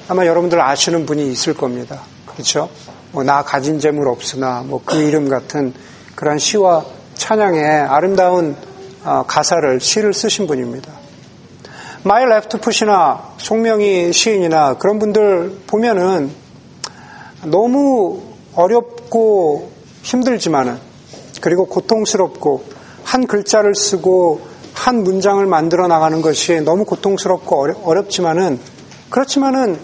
아마 0.08 0.26
여러분들 0.26 0.60
아시는 0.60 1.06
분이 1.06 1.32
있을 1.32 1.54
겁니다. 1.54 2.02
그렇죠? 2.26 2.70
뭐, 3.12 3.24
나 3.24 3.44
가진 3.44 3.80
재물 3.80 4.08
없으나 4.08 4.64
뭐 4.66 4.82
그 4.84 4.98
이름 4.98 5.30
같은 5.30 5.74
그런 6.16 6.40
시와 6.40 6.86
찬양의 7.16 7.64
아름다운 7.64 8.56
어, 9.04 9.24
가사를 9.28 9.80
시를 9.80 10.14
쓰신 10.14 10.48
분입니다. 10.48 11.01
My 12.04 12.30
Left 12.30 12.67
Foot이나 12.67 13.34
송명희 13.38 14.12
시인이나 14.12 14.76
그런 14.78 15.00
분들 15.00 15.62
보면은 15.68 16.32
너무 17.46 18.22
어렵고 18.56 19.72
힘들지만은 20.02 20.78
그리고 21.42 21.66
고통스럽고 21.66 22.64
한 23.04 23.28
글자를 23.28 23.76
쓰고 23.76 24.42
한 24.74 25.04
문장을 25.04 25.46
만들어 25.46 25.88
나가는 25.88 26.22
것이 26.22 26.62
너무 26.62 26.86
고통스럽고 26.86 27.84
어렵, 27.84 28.10
지만은 28.10 28.60
그렇지만은 29.10 29.80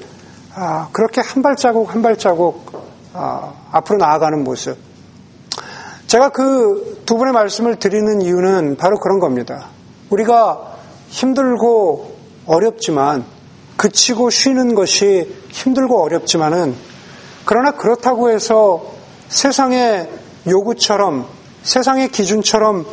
아, 0.54 0.90
그렇게 0.92 1.22
한 1.22 1.44
발자국 1.44 1.94
한 1.94 2.02
발자국 2.02 2.72
아, 3.14 3.54
앞으로 3.72 3.98
나아가는 4.00 4.44
모습. 4.44 4.78
제가 6.08 6.30
그 6.30 6.98
두 7.08 7.16
분의 7.16 7.34
말씀을 7.34 7.78
드리는 7.78 8.22
이유는 8.22 8.76
바로 8.76 9.00
그런 9.00 9.20
겁니다. 9.20 9.70
우리가 10.10 10.67
힘들고 11.10 12.16
어렵지만 12.46 13.26
그치고 13.76 14.30
쉬는 14.30 14.76
것이 14.76 15.36
힘들고 15.50 16.02
어렵지만은 16.02 16.76
그러나 17.46 17.72
그렇다고 17.72 18.30
해서 18.30 18.84
세상의 19.30 20.10
요구처럼 20.48 21.28
세상의 21.64 22.12
기준처럼 22.12 22.86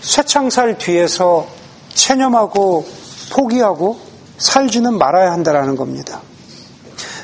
쇠창살 0.00 0.78
뒤에서 0.78 1.46
체념하고 1.94 2.86
포기하고 3.32 3.98
살지는 4.38 4.98
말아야 4.98 5.32
한다라는 5.32 5.76
겁니다. 5.76 6.20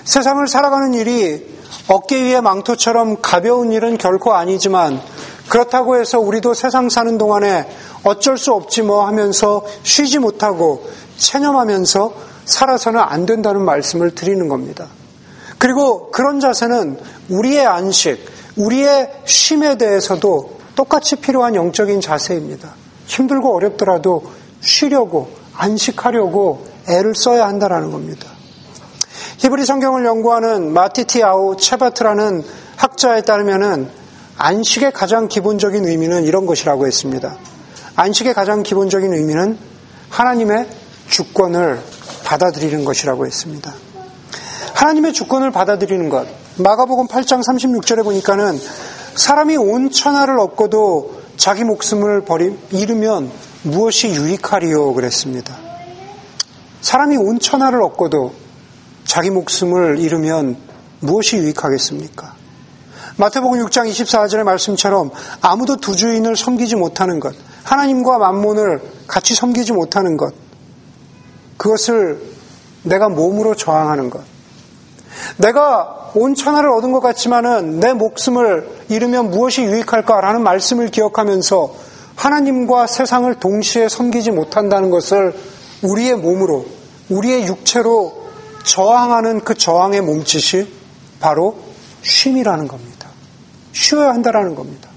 세상을 0.05 0.47
살아가는 0.47 0.95
일이 0.95 1.47
어깨 1.89 2.23
위에 2.23 2.41
망토처럼 2.41 3.21
가벼운 3.21 3.73
일은 3.73 3.99
결코 3.99 4.33
아니지만 4.35 5.01
그렇다고 5.51 5.97
해서 5.97 6.21
우리도 6.21 6.55
세상 6.55 6.89
사는 6.89 7.19
동안에 7.19 7.69
어쩔 8.05 8.39
수 8.39 8.53
없지 8.53 8.83
뭐 8.83 9.07
하면서 9.07 9.67
쉬지 9.83 10.21
못하고 10.21 10.89
체념하면서 11.19 12.15
살아서는 12.45 13.01
안 13.01 13.27
된다는 13.27 13.63
말씀을 13.63 14.15
드리는 14.15 14.49
겁니다. 14.49 14.87
그리고 15.59 16.13
그런 16.13 16.39
자세는 16.39 16.99
우리의 17.31 17.67
안식, 17.67 18.25
우리의 18.57 19.11
쉼에 19.25 19.75
대해서도 19.77 20.61
똑같이 20.77 21.17
필요한 21.17 21.57
영적인 21.57 22.01
자세입니다. 22.01 22.71
힘들고 23.07 23.55
어렵더라도 23.55 24.23
쉬려고, 24.61 25.31
안식하려고 25.55 26.65
애를 26.89 27.17
써야 27.17 27.49
한다는 27.49 27.91
겁니다. 27.91 28.29
히브리 29.39 29.67
성경을 29.67 30.05
연구하는 30.05 30.73
마티티아우 30.73 31.57
체바트라는 31.57 32.45
학자에 32.77 33.23
따르면은 33.23 34.00
안식의 34.43 34.93
가장 34.93 35.29
기본적인 35.29 35.87
의미는 35.87 36.25
이런 36.25 36.47
것이라고 36.47 36.87
했습니다. 36.87 37.37
안식의 37.95 38.33
가장 38.33 38.63
기본적인 38.63 39.13
의미는 39.13 39.59
하나님의 40.09 40.67
주권을 41.11 41.79
받아들이는 42.25 42.87
것이라고 42.87 43.27
했습니다. 43.27 43.75
하나님의 44.73 45.13
주권을 45.13 45.51
받아들이는 45.51 46.09
것. 46.09 46.27
마가복음 46.57 47.07
8장 47.09 47.43
36절에 47.47 48.03
보니까는 48.03 48.59
사람이 49.15 49.59
온 49.59 49.91
천하를 49.91 50.41
얻고도 50.41 51.21
자기 51.37 51.65
목숨을 51.65 52.23
버리, 52.23 52.57
잃으면 52.71 53.31
무엇이 53.63 54.09
유익하리요? 54.09 54.95
그랬습니다. 54.95 55.59
사람이 56.81 57.19
온 57.19 57.39
천하를 57.41 57.83
얻고도 57.83 58.33
자기 59.05 59.29
목숨을 59.29 59.99
잃으면 59.99 60.57
무엇이 61.01 61.37
유익하겠습니까? 61.37 62.40
마태복음 63.21 63.63
6장 63.67 63.87
24절의 63.91 64.45
말씀처럼 64.45 65.11
아무도 65.43 65.77
두 65.77 65.95
주인을 65.95 66.37
섬기지 66.37 66.77
못하는 66.77 67.21
것, 67.21 67.35
하나님과 67.65 68.17
만몬을 68.17 68.81
같이 69.07 69.35
섬기지 69.35 69.73
못하는 69.73 70.17
것, 70.17 70.33
그것을 71.59 72.23
내가 72.83 73.11
몸으로 73.11 73.55
저항하는 73.55 74.09
것, 74.09 74.23
내가 75.37 76.13
온 76.15 76.35
천하를 76.35 76.71
얻은 76.71 76.93
것 76.93 77.01
같지만은 77.01 77.79
내 77.79 77.93
목숨을 77.93 78.87
잃으면 78.89 79.31
무엇이 79.31 79.65
유익할까라는 79.65 80.43
말씀을 80.43 80.89
기억하면서 80.89 81.75
하나님과 82.17 82.87
세상을 82.87 83.33
동시에 83.35 83.91
섬기지 83.91 84.31
못한다는 84.31 84.89
것을 84.89 85.35
우리의 85.83 86.17
몸으로, 86.17 86.65
우리의 87.11 87.47
육체로 87.47 88.31
저항하는 88.65 89.41
그 89.41 89.55
저항의 89.55 90.01
몸짓이 90.01 90.67
바로 91.21 91.59
쉼이라는 92.01 92.67
겁니다. 92.67 92.90
쉬어야 93.73 94.11
한다라는 94.11 94.55
겁니다. 94.55 94.89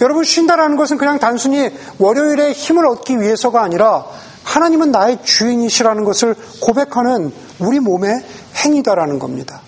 여러분, 0.00 0.24
쉰다라는 0.24 0.76
것은 0.76 0.98
그냥 0.98 1.18
단순히 1.18 1.70
월요일에 1.98 2.52
힘을 2.52 2.86
얻기 2.86 3.20
위해서가 3.20 3.62
아니라 3.62 4.04
하나님은 4.44 4.92
나의 4.92 5.18
주인이시라는 5.24 6.04
것을 6.04 6.34
고백하는 6.60 7.32
우리 7.58 7.80
몸의 7.80 8.24
행위다라는 8.64 9.18
겁니다. 9.18 9.60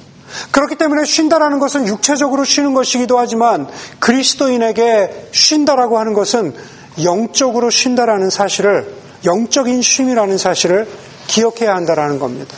그렇기 0.51 0.77
때문에 0.77 1.05
쉰다라는 1.05 1.59
것은 1.59 1.87
육체적으로 1.87 2.45
쉬는 2.45 2.75
것이기도 2.75 3.19
하지만 3.19 3.67
그리스도인에게 3.99 5.31
쉰다라고 5.33 5.99
하는 5.99 6.13
것은 6.13 6.55
영적으로 7.03 7.71
쉰다라는 7.71 8.31
사실을 8.31 8.95
영적인 9.25 9.83
쉼이라는 9.83 10.39
사실을 10.39 10.89
기억해야 11.27 11.75
한다라는 11.75 12.19
겁니다. 12.19 12.57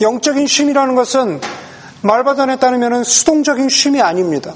영적인 0.00 0.46
쉼이라는 0.46 0.94
것은 0.94 1.40
말바단에 2.02 2.58
따르면 2.58 3.04
수동적인 3.04 3.68
쉼이 3.68 4.00
아닙니다. 4.00 4.54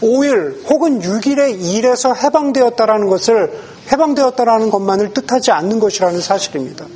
5일 0.00 0.68
혹은 0.68 1.00
6일의 1.00 1.60
일에서 1.60 2.14
해방되었다라는 2.14 3.08
것을 3.08 3.52
해방되었다라는 3.90 4.70
것만을 4.70 5.12
뜻하지 5.12 5.50
않는 5.50 5.80
것이라는 5.80 6.20
사실입니다. 6.20 6.86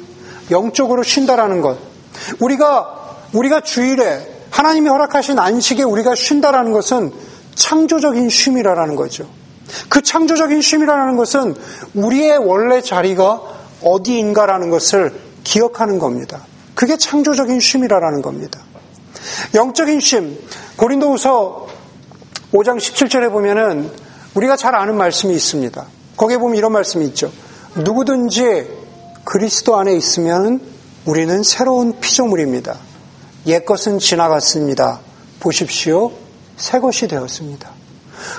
영적으로 0.50 1.02
쉰다라는 1.02 1.60
것. 1.60 1.78
우리가 2.40 3.18
우리가 3.32 3.60
주일에 3.60 4.34
하나님이 4.50 4.88
허락하신 4.88 5.38
안식에 5.38 5.82
우리가 5.82 6.14
쉰다라는 6.14 6.72
것은 6.72 7.12
창조적인 7.54 8.28
쉼이라는 8.28 8.96
거죠. 8.96 9.28
그 9.88 10.00
창조적인 10.00 10.60
쉼이라는 10.60 11.16
것은 11.16 11.56
우리의 11.94 12.38
원래 12.38 12.80
자리가 12.80 13.42
어디인가라는 13.82 14.70
것을 14.70 15.12
기억하는 15.42 15.98
겁니다. 15.98 16.42
그게 16.74 16.96
창조적인 16.96 17.58
쉼이라는 17.58 18.22
겁니다. 18.22 18.60
영적인 19.54 20.00
쉼, 20.00 20.38
고린도후서 20.76 21.66
5장 22.56 22.78
17절에 22.78 23.30
보면은 23.30 23.90
우리가 24.34 24.56
잘 24.56 24.74
아는 24.74 24.96
말씀이 24.96 25.34
있습니다. 25.34 25.84
거기에 26.16 26.38
보면 26.38 26.56
이런 26.56 26.72
말씀이 26.72 27.04
있죠. 27.06 27.30
누구든지 27.74 28.66
그리스도 29.24 29.76
안에 29.76 29.94
있으면 29.94 30.60
우리는 31.04 31.42
새로운 31.42 32.00
피조물입니다. 32.00 32.78
옛것은 33.46 33.98
지나갔습니다. 33.98 35.00
보십시오. 35.40 36.12
새 36.56 36.80
것이 36.80 37.08
되었습니다. 37.08 37.70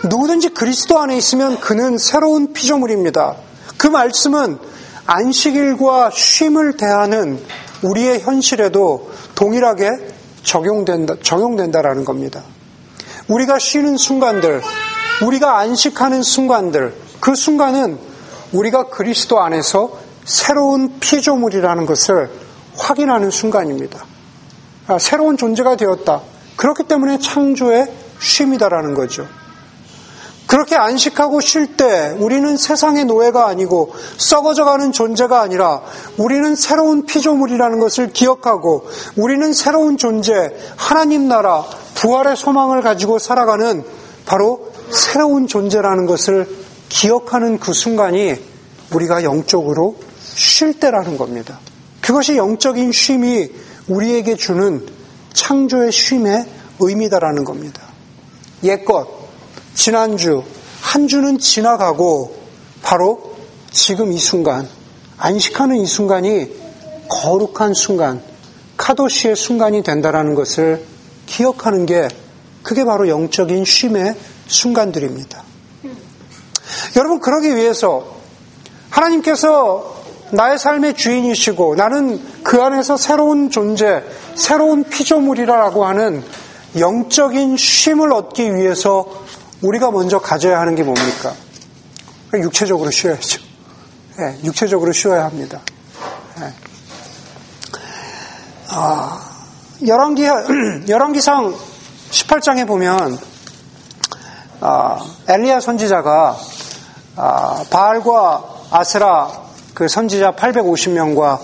누구든지 0.10 0.49
그리스도 0.49 0.97
안에 0.99 1.15
있으면 1.15 1.60
그는 1.60 1.99
새로운 1.99 2.53
피조물입니다. 2.53 3.36
그 3.77 3.86
말씀은 3.86 4.58
안식일과 5.06 6.10
쉼을 6.12 6.75
대하는 6.77 7.39
우리의 7.84 8.21
현실에도 8.21 9.12
동일하게 9.36 9.91
적용된다, 10.41 11.15
적용된다라는 11.21 12.03
겁니다. 12.03 12.43
우리가 13.28 13.60
쉬는 13.60 13.98
순간들, 13.98 14.62
우리가 15.26 15.60
안식하는 15.60 16.24
순간들, 16.24 16.94
그 17.20 17.36
순간은 17.36 18.00
우리가 18.54 18.88
그리스도 18.90 19.42
안에서 19.42 19.92
새로운 20.24 21.00
피조물이라는 21.00 21.86
것을 21.86 22.30
확인하는 22.78 23.32
순간입니다. 23.32 24.06
아, 24.88 25.00
새로운 25.00 25.36
존재가 25.36 25.76
되었다. 25.76 26.22
그렇기 26.56 26.84
때문에 26.84 27.20
창조의 27.20 27.92
쉼이다라는 28.20 28.94
거죠. 28.94 29.28
그렇게 30.48 30.76
안식하고 30.78 31.42
쉴 31.42 31.76
때 31.76 32.16
우리는 32.18 32.56
세상의 32.56 33.06
노예가 33.06 33.48
아니고 33.48 33.94
썩어져가는 34.18 34.94
존재가 34.94 35.42
아니라 35.42 35.82
우리는 36.18 36.56
새로운 36.56 37.06
피조물이라는 37.06 37.80
것을 37.80 38.14
기억하고 38.14 38.88
우리는 39.18 39.52
새로운 39.52 39.98
존재, 39.98 40.56
하나님 40.78 41.28
나라, 41.28 41.66
부활의 41.96 42.38
소망을 42.38 42.82
가지고 42.82 43.20
살아가는 43.20 43.84
바로 44.26 44.72
새로운 44.90 45.48
존재라는 45.48 46.06
것을 46.06 46.48
기억하는 46.88 47.60
그 47.60 47.74
순간이 47.74 48.36
우리가 48.94 49.24
영적으로 49.24 49.98
쉴 50.34 50.80
때라는 50.80 51.18
겁니다. 51.18 51.60
그것이 52.00 52.38
영적인 52.38 52.94
쉼이 52.94 53.52
우리에게 53.90 54.36
주는 54.38 54.86
창조의 55.34 55.92
쉼의 55.92 56.46
의미다라는 56.80 57.44
겁니다. 57.44 57.82
옛것, 58.64 59.16
지난주, 59.78 60.44
한 60.82 61.08
주는 61.08 61.38
지나가고 61.38 62.36
바로 62.82 63.36
지금 63.70 64.12
이 64.12 64.18
순간, 64.18 64.68
안식하는 65.20 65.78
이 65.78 65.86
순간이 65.86 66.50
거룩한 67.08 67.76
순간, 67.76 68.20
카도시의 68.76 69.36
순간이 69.36 69.84
된다라는 69.84 70.34
것을 70.34 70.84
기억하는 71.28 71.86
게 71.86 72.08
그게 72.63 72.86
바로 72.86 73.08
영적인 73.08 73.66
쉼의 73.66 74.16
순간들입니다. 74.48 75.44
여러분, 76.96 77.20
그러기 77.20 77.56
위해서 77.56 78.18
하나님께서 78.90 79.96
나의 80.32 80.58
삶의 80.58 80.96
주인이시고 80.96 81.76
나는 81.76 82.20
그 82.44 82.63
안에서 82.63 82.98
새로운 82.98 83.52
존재, 83.52 84.04
새로운 84.34 84.86
피조물이라고 84.86 85.86
하는 85.86 86.24
영적인 86.80 87.58
쉼을 87.58 88.12
얻기 88.12 88.56
위해서 88.56 89.28
우리가 89.62 89.91
먼저 89.91 90.20
가져야 90.20 90.60
하는 90.60 90.76
게 90.76 90.84
뭡니까? 90.84 91.34
육체적으로 92.34 92.91
쉬어야죠. 92.91 93.41
네, 94.17 94.39
육체적으로 94.43 94.91
쉬어야 94.91 95.26
합니다. 95.26 95.62
네. 96.39 96.54
아, 98.70 99.20
열왕기, 99.86 100.26
열왕기상 100.89 101.56
18장에 102.12 102.67
보면, 102.67 103.17
아, 104.60 105.00
엘리야 105.28 105.60
선지자가, 105.60 106.38
아, 107.15 107.63
바알과 107.70 108.43
아스라 108.72 109.32
그 109.74 109.88
선지자 109.88 110.34
850명과 110.34 111.39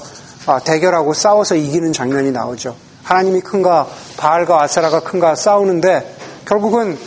아, 0.46 0.60
대결하고 0.60 1.14
싸워서 1.14 1.56
이기는 1.56 1.94
장면이 1.94 2.32
나오죠. 2.32 2.76
하나님이 3.04 3.42
큰가, 3.42 3.88
바알과 4.18 4.62
아스라가 4.64 5.00
큰가 5.00 5.36
싸우는데, 5.36 6.18
결국은 6.46 6.98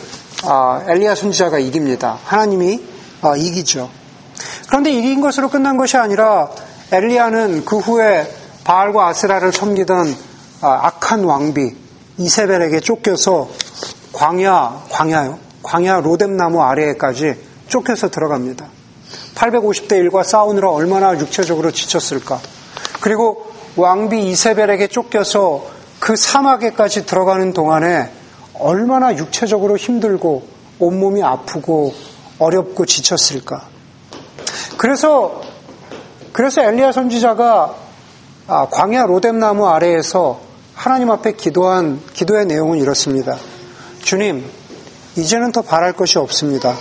아, 0.43 0.83
엘리야 0.87 1.15
선지자가 1.15 1.59
이깁니다. 1.59 2.19
하나님이 2.23 2.81
아, 3.21 3.35
이기죠. 3.35 3.89
그런데 4.67 4.91
이긴 4.91 5.21
것으로 5.21 5.49
끝난 5.49 5.77
것이 5.77 5.97
아니라 5.97 6.49
엘리야는 6.91 7.65
그 7.65 7.77
후에 7.77 8.31
바알과 8.63 9.07
아스라를 9.07 9.51
섬기던 9.51 10.15
아, 10.61 10.79
악한 10.83 11.23
왕비 11.23 11.75
이세벨에게 12.17 12.79
쫓겨서 12.79 13.49
광야 14.13 14.85
광야요 14.89 15.39
광야 15.63 16.01
로뎀 16.01 16.37
나무 16.37 16.61
아래에까지 16.61 17.35
쫓겨서 17.67 18.09
들어갑니다. 18.09 18.65
850대 19.35 19.91
1과 20.09 20.23
싸우느라 20.23 20.69
얼마나 20.71 21.17
육체적으로 21.17 21.71
지쳤을까. 21.71 22.39
그리고 23.01 23.51
왕비 23.75 24.29
이세벨에게 24.29 24.87
쫓겨서 24.87 25.65
그 25.99 26.15
사막에까지 26.15 27.05
들어가는 27.05 27.53
동안에 27.53 28.11
얼마나 28.59 29.15
육체적으로 29.15 29.77
힘들고 29.77 30.47
온몸이 30.79 31.23
아프고 31.23 31.93
어렵고 32.39 32.85
지쳤을까. 32.85 33.67
그래서 34.77 35.41
그래서 36.31 36.61
엘리야 36.61 36.91
선지자가 36.91 37.75
아, 38.47 38.67
광야 38.69 39.07
로뎀나무 39.07 39.67
아래에서 39.67 40.39
하나님 40.73 41.11
앞에 41.11 41.33
기도한 41.33 41.99
기도의 42.13 42.45
내용은 42.45 42.77
이렇습니다. 42.77 43.37
주님, 44.03 44.49
이제는 45.17 45.51
더 45.51 45.63
바랄 45.63 45.93
것이 45.93 46.17
없습니다. 46.19 46.75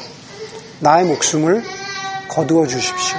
나의 0.81 1.07
목숨을 1.07 1.65
거두어 2.29 2.67
주십시오. 2.67 3.19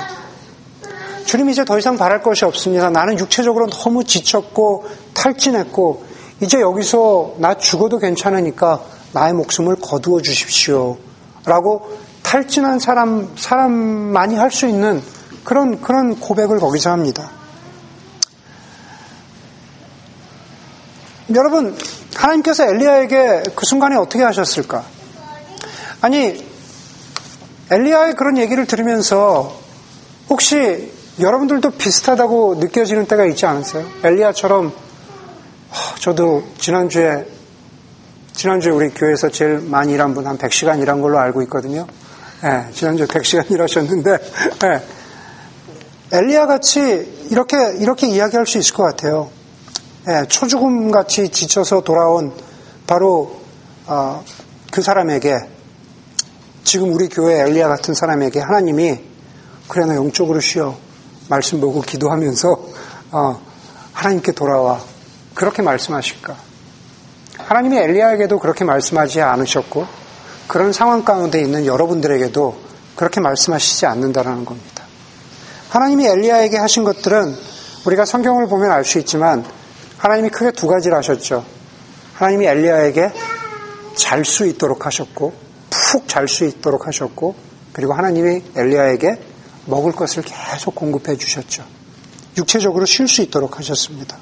주님 1.26 1.50
이제 1.50 1.66
더 1.66 1.78
이상 1.78 1.98
바랄 1.98 2.22
것이 2.22 2.46
없습니다. 2.46 2.90
나는 2.90 3.20
육체적으로 3.20 3.68
너무 3.68 4.04
지쳤고 4.06 4.86
탈진했고 5.14 6.06
이제 6.40 6.62
여기서 6.62 7.36
나 7.38 7.56
죽어도 7.56 7.98
괜찮으니까 7.98 8.82
나의 9.14 9.34
목숨을 9.34 9.78
거두어 9.82 10.22
주십시오. 10.22 10.98
라고 11.46 11.98
탈진한 12.22 12.80
사람, 12.80 13.34
사람만이 13.38 14.36
할 14.36 14.52
수 14.52 14.68
있는 14.68 15.02
그런, 15.44 15.82
그런 15.82 16.20
고백을 16.20 16.60
거기서 16.60 16.92
합니다. 16.92 17.32
여러분, 21.34 21.78
하나님께서 22.16 22.66
엘리야에게 22.66 23.44
그 23.56 23.66
순간에 23.66 23.96
어떻게 23.96 24.24
하셨을까? 24.24 24.84
아니, 26.02 26.46
엘리야의 27.72 28.16
그런 28.16 28.38
얘기를 28.38 28.66
들으면서 28.66 29.54
혹시 30.30 30.92
여러분들도 31.20 31.72
비슷하다고 31.72 32.56
느껴지는 32.56 33.08
때가 33.08 33.26
있지 33.26 33.46
않으세요? 33.46 33.86
엘리야처럼 34.04 34.74
저도 36.00 36.44
지난주에 36.58 37.26
지난주에 38.34 38.72
우리 38.72 38.90
교회에서 38.90 39.30
제일 39.30 39.60
많이 39.60 39.94
일한 39.94 40.14
분 40.14 40.28
한 40.28 40.38
100시간 40.38 40.80
일한 40.80 41.02
걸로 41.02 41.18
알고 41.18 41.42
있거든요. 41.44 41.88
네, 42.44 42.68
지난주에 42.72 43.08
100시간 43.08 43.50
일하셨는데 43.52 44.18
네, 44.60 44.88
엘리야 46.12 46.46
같이 46.46 47.28
이렇게 47.32 47.58
이렇게 47.80 48.08
이야기할 48.08 48.46
수 48.46 48.60
있을 48.60 48.76
것 48.76 48.84
같아요. 48.84 49.30
네, 50.06 50.26
초죽음 50.28 50.92
같이 50.92 51.30
지쳐서 51.30 51.82
돌아온 51.82 52.32
바로 52.86 53.42
어, 53.88 54.24
그 54.72 54.82
사람에게 54.82 55.36
지금 56.64 56.94
우리 56.94 57.10
교회 57.10 57.42
엘리야 57.42 57.68
같은 57.68 57.94
사람에게 57.94 58.40
하나님이 58.40 59.00
그래 59.68 59.86
나 59.86 59.96
영적으로 59.96 60.40
쉬어 60.40 60.78
말씀 61.28 61.60
보고 61.60 61.82
기도하면서 61.82 62.60
어, 63.12 63.42
하나님께 63.94 64.34
돌아와 64.34 64.80
그렇게 65.38 65.62
말씀하실까? 65.62 66.36
하나님이 67.38 67.78
엘리야에게도 67.78 68.40
그렇게 68.40 68.66
말씀하지 68.66 69.22
않으셨고 69.22 69.86
그런 70.48 70.74
상황 70.74 71.06
가운데 71.06 71.40
있는 71.40 71.68
여러분들에게도 71.68 72.58
그렇게 72.96 73.22
말씀하시지 73.22 73.86
않는다라는 73.86 74.46
겁니다. 74.46 74.84
하나님이 75.70 76.08
엘리야에게 76.08 76.58
하신 76.58 76.84
것들은 76.84 77.38
우리가 77.86 78.06
성경을 78.06 78.48
보면 78.48 78.72
알 78.72 78.84
수 78.84 78.98
있지만 78.98 79.46
하나님이 80.00 80.30
크게 80.30 80.54
두 80.54 80.68
가지를 80.68 80.98
하셨죠. 80.98 81.46
하나님이 82.16 82.48
엘리야에게 82.48 83.14
잘 83.96 84.26
수 84.26 84.48
있도록 84.48 84.88
하셨고 84.88 85.34
푹 85.70 86.08
잘 86.08 86.28
수 86.28 86.46
있도록 86.46 86.88
하셨고 86.88 87.36
그리고 87.74 87.94
하나님이 87.94 88.42
엘리야에게 88.56 89.22
먹을 89.68 89.92
것을 89.92 90.24
계속 90.24 90.74
공급해 90.74 91.16
주셨죠. 91.16 91.64
육체적으로 92.40 92.86
쉴 92.86 93.08
수 93.08 93.22
있도록 93.22 93.60
하셨습니다. 93.60 94.18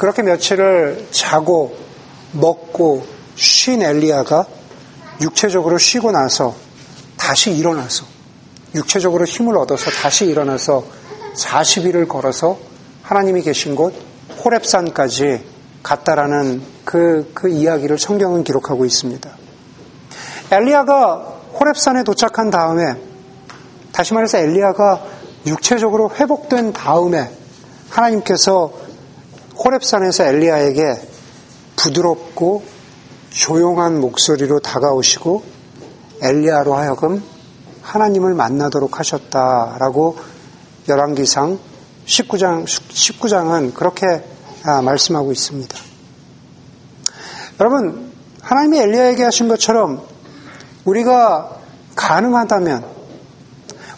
그렇게 0.00 0.22
며칠을 0.22 1.08
자고 1.10 1.76
먹고 2.32 3.04
쉰 3.36 3.82
엘리야가 3.82 4.46
육체적으로 5.20 5.76
쉬고 5.76 6.10
나서 6.10 6.56
다시 7.18 7.50
일어나서 7.50 8.06
육체적으로 8.74 9.26
힘을 9.26 9.58
얻어서 9.58 9.90
다시 9.90 10.24
일어나서 10.24 10.84
40일을 11.36 12.08
걸어서 12.08 12.58
하나님이 13.02 13.42
계신 13.42 13.76
곳 13.76 13.92
호랩산까지 14.38 15.42
갔다라는 15.82 16.62
그, 16.86 17.30
그 17.34 17.50
이야기를 17.50 17.98
성경은 17.98 18.42
기록하고 18.42 18.86
있습니다. 18.86 19.30
엘리야가 20.50 21.40
호랩산에 21.58 22.06
도착한 22.06 22.48
다음에 22.48 22.96
다시 23.92 24.14
말해서 24.14 24.38
엘리야가 24.38 25.04
육체적으로 25.46 26.10
회복된 26.14 26.72
다음에 26.72 27.30
하나님께서 27.90 28.79
호랩산에서 29.60 30.24
엘리야에게 30.24 31.08
부드럽고 31.76 32.64
조용한 33.30 34.00
목소리로 34.00 34.60
다가오시고 34.60 35.42
엘리야로 36.22 36.74
하여금 36.74 37.22
하나님을 37.82 38.34
만나도록 38.34 38.98
하셨다라고 38.98 40.16
열왕기상 40.88 41.58
19장 42.06 42.64
19장은 42.64 43.74
그렇게 43.74 44.24
아, 44.64 44.82
말씀하고 44.82 45.32
있습니다. 45.32 45.76
여러분, 47.60 48.12
하나님이 48.42 48.78
엘리야에게 48.78 49.24
하신 49.24 49.48
것처럼 49.48 50.02
우리가 50.84 51.56
가능하다면, 51.94 52.84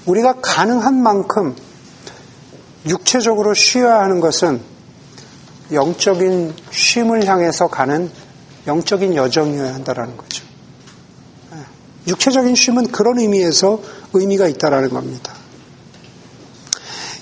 우리가 0.06 0.36
가능한 0.40 1.02
만큼 1.02 1.56
육체적으로 2.86 3.54
쉬어야 3.54 4.00
하는 4.00 4.20
것은 4.20 4.71
영적인 5.72 6.54
쉼을 6.70 7.26
향해서 7.26 7.68
가는 7.68 8.10
영적인 8.66 9.16
여정이어야 9.16 9.74
한다는 9.74 10.16
거죠. 10.16 10.44
예. 11.54 11.58
육체적인 12.08 12.54
쉼은 12.54 12.92
그런 12.92 13.18
의미에서 13.18 13.80
의미가 14.12 14.48
있다라는 14.48 14.90
겁니다. 14.90 15.34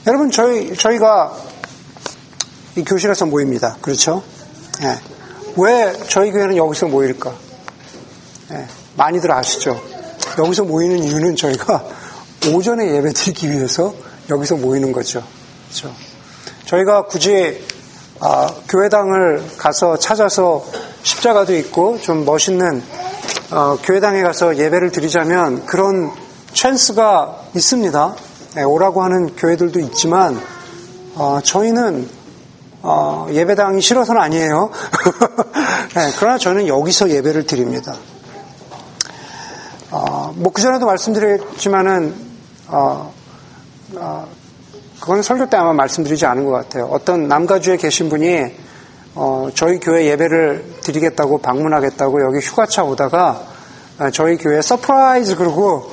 여러분, 0.07 0.31
저희, 0.31 0.75
저희가 0.77 1.37
이 2.77 2.85
교실에서 2.85 3.27
모입니다. 3.27 3.77
그렇죠? 3.81 4.23
예. 4.83 4.99
왜 5.57 5.93
저희 6.09 6.31
교회는 6.31 6.57
여기서 6.57 6.87
모일까? 6.87 7.35
예. 8.53 8.67
많이들 8.97 9.31
아시죠? 9.33 9.81
여기서 10.39 10.65
모이는 10.65 11.03
이유는 11.05 11.37
저희가 11.37 11.85
오전에 12.55 12.95
예배 12.97 13.13
드리기 13.13 13.51
위해서 13.51 13.95
여기서 14.29 14.57
모이는 14.57 14.93
거죠. 14.93 15.23
그렇죠? 15.69 15.95
저희가 16.67 17.07
굳이 17.07 17.61
아, 18.23 18.55
교회당을 18.69 19.43
가서 19.57 19.97
찾아서 19.99 20.63
십자가도 21.03 21.57
있고 21.57 21.99
좀 22.01 22.27
멋있는 22.27 22.83
어, 23.51 23.79
교회당에 23.83 24.23
가서 24.23 24.59
예배를 24.59 24.93
드리자면 24.93 25.65
그런 25.65 26.11
찬스가 26.53 27.45
있습니다. 27.55 28.15
네, 28.57 28.63
오라고 28.63 29.03
하는 29.03 29.35
교회들도 29.37 29.81
있지만 29.81 30.39
어, 31.15 31.41
저희는 31.43 32.09
어, 32.83 33.27
예배당이 33.31 33.81
싫어서는 33.81 34.21
아니에요. 34.21 34.71
네, 35.97 36.13
그러나 36.19 36.37
저는 36.37 36.69
여기서 36.69 37.09
예배를 37.09 37.47
드립니다. 37.47 37.95
어, 39.91 40.35
뭐 40.37 40.53
그전에도 40.53 40.85
말씀드렸지만은 40.85 42.15
어, 42.69 43.15
어, 43.95 44.29
그건 45.01 45.23
설교 45.23 45.49
때 45.49 45.57
아마 45.57 45.73
말씀드리지 45.73 46.27
않은 46.27 46.45
것 46.45 46.53
같아요. 46.53 46.87
어떤 46.87 47.27
남가주에 47.27 47.79
계신 47.79 48.09
분이 48.11 48.53
어, 49.15 49.49
저희 49.55 49.81
교회 49.81 50.07
예배를 50.07 50.77
드리겠다고 50.83 51.39
방문하겠다고 51.39 52.23
여기 52.23 52.39
휴가차 52.39 52.85
오다가 52.85 53.43
어, 53.99 54.11
저희 54.11 54.37
교회 54.37 54.61
surprise 54.61 55.37
그러고 55.37 55.91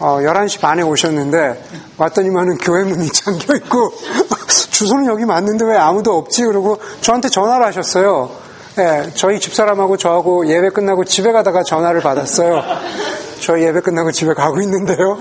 어, 0.00 0.18
11시 0.20 0.60
반에 0.60 0.82
오셨는데 0.82 1.64
왔더니만은 1.96 2.58
교회 2.58 2.84
문이 2.84 3.10
잠겨 3.14 3.54
있고 3.56 3.92
주소는 4.70 5.06
여기 5.06 5.24
맞는데 5.24 5.64
왜 5.64 5.76
아무도 5.76 6.16
없지? 6.16 6.44
그러고 6.44 6.78
저한테 7.00 7.28
전화를 7.28 7.64
하셨어요. 7.66 8.30
네, 8.76 9.10
저희 9.14 9.40
집사람하고 9.40 9.96
저하고 9.96 10.46
예배 10.46 10.70
끝나고 10.70 11.04
집에 11.04 11.32
가다가 11.32 11.62
전화를 11.62 12.00
받았어요. 12.00 12.62
저희 13.40 13.64
예배 13.64 13.80
끝나고 13.80 14.12
집에 14.12 14.34
가고 14.34 14.60
있는데요. 14.62 15.18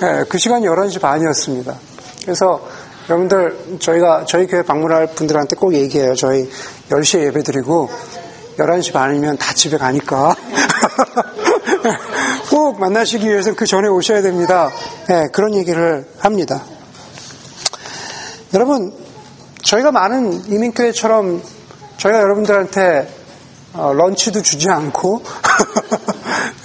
네, 0.00 0.24
그 0.28 0.38
시간이 0.38 0.66
11시 0.66 1.00
반이었습니다. 1.00 1.74
그래서 2.22 2.60
여러분들 3.08 3.78
저희가 3.80 4.24
저희 4.26 4.46
교회 4.46 4.62
방문할 4.62 5.14
분들한테 5.14 5.56
꼭 5.56 5.74
얘기해요. 5.74 6.14
저희 6.14 6.48
10시에 6.90 7.26
예배 7.26 7.42
드리고 7.42 7.88
11시 8.56 8.92
반이면 8.92 9.38
다 9.38 9.54
집에 9.54 9.78
가니까 9.78 10.36
꼭 12.50 12.78
만나시기 12.78 13.28
위해서 13.28 13.54
그 13.54 13.66
전에 13.66 13.88
오셔야 13.88 14.22
됩니다. 14.22 14.70
네, 15.08 15.28
그런 15.32 15.54
얘기를 15.54 16.06
합니다. 16.18 16.62
여러분 18.54 18.92
저희가 19.62 19.92
많은 19.92 20.50
이민교회처럼 20.50 21.42
저희가 21.96 22.20
여러분들한테 22.20 23.16
어, 23.72 23.92
런치도 23.92 24.42
주지 24.42 24.68
않고 24.68 25.22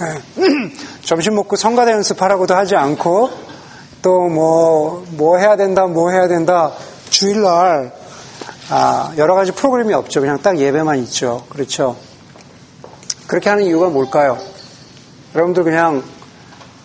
네, 0.00 0.22
점심 1.04 1.36
먹고 1.36 1.56
성가대 1.56 1.92
연습하라고도 1.92 2.54
하지 2.54 2.76
않고 2.76 3.45
또 4.06 4.28
뭐, 4.28 5.04
뭐 5.16 5.36
해야 5.36 5.56
된다, 5.56 5.88
뭐 5.88 6.12
해야 6.12 6.28
된다. 6.28 6.70
주일날, 7.10 7.92
아, 8.70 9.12
여러 9.16 9.34
가지 9.34 9.50
프로그램이 9.50 9.92
없죠. 9.94 10.20
그냥 10.20 10.40
딱 10.40 10.56
예배만 10.56 11.00
있죠. 11.00 11.44
그렇죠. 11.48 11.96
그렇게 13.26 13.50
하는 13.50 13.64
이유가 13.64 13.88
뭘까요? 13.88 14.38
여러분들 15.34 15.64
그냥, 15.64 16.04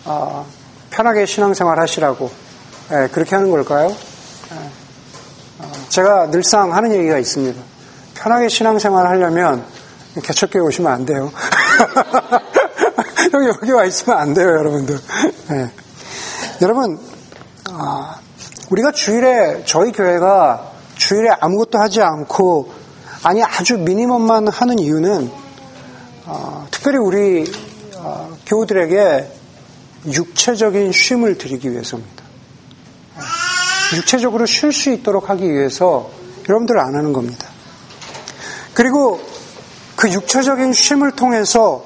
아, 0.04 0.44
편하게 0.90 1.24
신앙생활 1.24 1.78
하시라고. 1.78 2.28
네, 2.90 3.06
그렇게 3.12 3.36
하는 3.36 3.52
걸까요? 3.52 3.86
네. 3.86 4.70
아, 5.60 5.70
제가 5.90 6.28
늘상 6.32 6.74
하는 6.74 6.92
얘기가 6.92 7.18
있습니다. 7.18 7.62
편하게 8.14 8.48
신앙생활 8.48 9.06
하려면 9.06 9.64
개척교회 10.24 10.60
오시면 10.64 10.92
안 10.92 11.06
돼요. 11.06 11.30
여기, 13.32 13.70
와 13.70 13.84
있으면 13.84 14.18
안 14.18 14.34
돼요, 14.34 14.48
여러분들. 14.48 14.98
네. 15.50 15.70
여러분, 16.60 17.11
아, 17.84 18.14
우리가 18.70 18.92
주일에, 18.92 19.64
저희 19.64 19.90
교회가 19.90 20.70
주일에 20.94 21.30
아무것도 21.40 21.80
하지 21.80 22.00
않고, 22.00 22.72
아니, 23.24 23.42
아주 23.42 23.76
미니멈만 23.76 24.46
하는 24.46 24.78
이유는, 24.78 25.32
어, 26.26 26.66
특별히 26.70 26.98
우리 26.98 27.44
어, 27.96 28.36
교우들에게 28.46 29.32
육체적인 30.06 30.92
쉼을 30.92 31.38
드리기 31.38 31.72
위해서입니다. 31.72 32.22
육체적으로 33.96 34.46
쉴 34.46 34.72
수 34.72 34.90
있도록 34.90 35.28
하기 35.30 35.50
위해서 35.50 36.08
여러분들 36.48 36.78
안 36.78 36.94
하는 36.94 37.12
겁니다. 37.12 37.48
그리고 38.74 39.20
그 39.96 40.08
육체적인 40.08 40.72
쉼을 40.72 41.12
통해서 41.12 41.84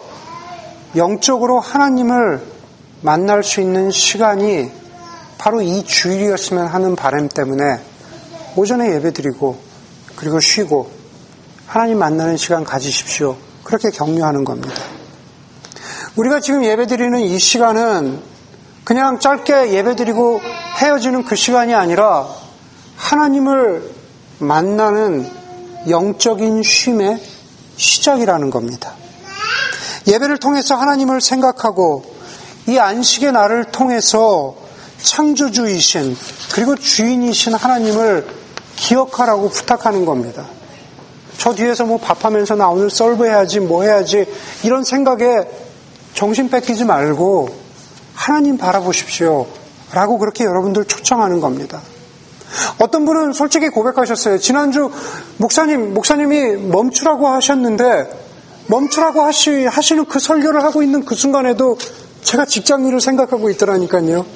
영적으로 0.95 1.59
하나님을 1.59 2.43
만날 3.01 3.43
수 3.43 3.63
있는 3.63 3.91
시간이 3.91 4.86
바로 5.39 5.61
이 5.61 5.85
주일이었으면 5.85 6.67
하는 6.67 6.97
바람 6.97 7.29
때문에 7.29 7.81
오전에 8.57 8.95
예배 8.95 9.13
드리고 9.13 9.59
그리고 10.17 10.41
쉬고 10.41 10.91
하나님 11.67 11.99
만나는 11.99 12.37
시간 12.37 12.65
가지십시오. 12.65 13.37
그렇게 13.65 13.91
격려하는 13.91 14.45
겁니다. 14.45 14.75
우리가 16.17 16.41
지금 16.41 16.65
예배 16.65 16.87
드리는 16.87 17.19
이 17.21 17.39
시간은 17.39 18.21
그냥 18.85 19.19
짧게 19.19 19.73
예배 19.73 19.97
드리고 19.97 20.41
헤어지는 20.79 21.25
그 21.25 21.37
시간이 21.37 21.75
아니라 21.75 22.29
하나님을 22.97 23.91
만나는 24.39 25.29
영적인 25.89 26.63
쉼의 26.63 27.21
시작이라는 27.77 28.51
겁니다. 28.51 28.95
예배를 30.07 30.39
통해서 30.39 30.77
하나님을 30.77 31.21
생각하고 31.21 32.05
이 32.69 32.79
안식의 32.79 33.33
날을 33.33 33.67
통해서 33.67 34.66
창조주이신 35.07 36.17
그리고 36.53 36.75
주인이신 36.75 37.55
하나님을 37.55 38.27
기억하라고 38.75 39.49
부탁하는 39.49 40.05
겁니다. 40.05 40.47
저 41.39 41.55
뒤에서 41.55 41.85
뭐 41.85 41.99
밥하면서 41.99 42.57
나 42.57 42.69
오늘 42.69 42.91
썰브 42.91 43.25
해야지 43.25 43.61
뭐 43.61 43.85
해야지 43.85 44.27
이런 44.65 44.85
생각에 44.85 45.49
정신 46.13 46.51
뺏기지 46.51 46.85
말고 46.85 47.49
하나님 48.15 48.59
바라보십시오. 48.59 49.47
라고 49.93 50.19
그렇게 50.19 50.45
여러분들 50.45 50.85
초청하는 50.87 51.41
겁니다. 51.41 51.81
어떤 52.79 53.05
분은 53.05 53.33
솔직히 53.33 53.69
고백하셨어요. 53.69 54.39
지난주 54.39 54.91
목사님, 55.37 55.95
목사님이 55.95 56.57
멈추라고 56.57 57.29
하셨는데 57.29 58.25
멈추라고 58.67 59.23
하시, 59.23 59.67
하시는 59.67 60.05
그 60.07 60.19
설교를 60.19 60.65
하고 60.65 60.83
있는 60.83 61.05
그 61.05 61.15
순간에도 61.15 61.79
제가 62.23 62.47
직장 62.47 62.85
일을 62.87 63.01
생각하고 63.01 63.51
있더라니까요. 63.51 64.27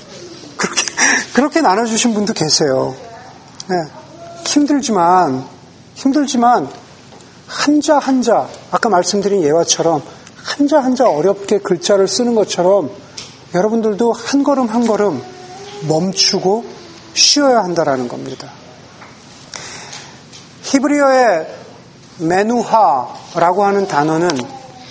그렇게, 1.35 1.61
나눠주신 1.61 2.15
분도 2.15 2.33
계세요. 2.33 2.95
네. 3.69 3.77
힘들지만, 4.47 5.45
힘들지만, 5.95 6.69
한자 7.47 7.99
한자, 7.99 8.49
아까 8.71 8.89
말씀드린 8.89 9.43
예화처럼, 9.43 10.03
한자 10.37 10.79
한자 10.81 11.09
어렵게 11.09 11.59
글자를 11.59 12.09
쓰는 12.09 12.35
것처럼, 12.35 12.91
여러분들도 13.55 14.13
한 14.13 14.45
걸음 14.45 14.69
한 14.69 14.87
걸음 14.87 15.23
멈추고 15.89 16.65
쉬어야 17.15 17.65
한다라는 17.65 18.09
겁니다. 18.09 18.49
히브리어의 20.63 21.57
메누하라고 22.19 23.65
하는 23.65 23.89
단어는 23.89 24.29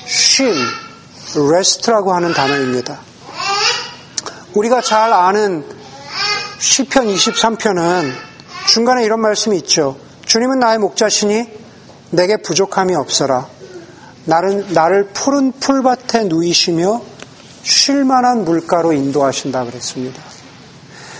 쉼, 0.05 0.53
레스트라고 1.51 2.13
하는 2.13 2.33
단어입니다. 2.33 2.99
우리가 4.53 4.81
잘 4.81 5.13
아는 5.13 5.78
시편 6.59 7.07
23편은 7.07 8.11
중간에 8.67 9.05
이런 9.05 9.21
말씀이 9.21 9.55
있죠. 9.59 9.97
주님은 10.25 10.59
나의 10.59 10.77
목자시니 10.77 11.47
내게 12.11 12.35
부족함이 12.35 12.95
없어라. 12.95 13.47
나를, 14.25 14.73
나를 14.73 15.07
푸른 15.13 15.53
풀밭에 15.53 16.25
누이시며 16.25 17.01
쉴만한 17.63 18.43
물가로 18.43 18.91
인도하신다 18.91 19.63
그랬습니다. 19.63 20.21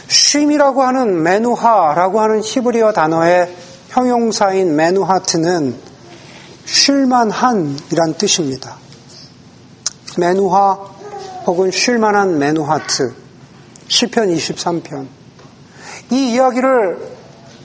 쉼이라고 0.10 0.84
하는 0.84 1.24
메누하라고 1.24 2.20
하는 2.20 2.42
히브리어 2.44 2.92
단어의 2.92 3.56
형용사인 3.88 4.76
메누하트는 4.76 5.74
쉴만한이란 6.66 8.16
뜻입니다. 8.18 8.76
메누하 10.18 10.74
혹은 11.46 11.72
쉴만한 11.72 12.40
메누하트 12.40 13.16
시편 13.88 14.36
23편 14.36 15.19
이 16.12 16.34
이야기를 16.34 16.98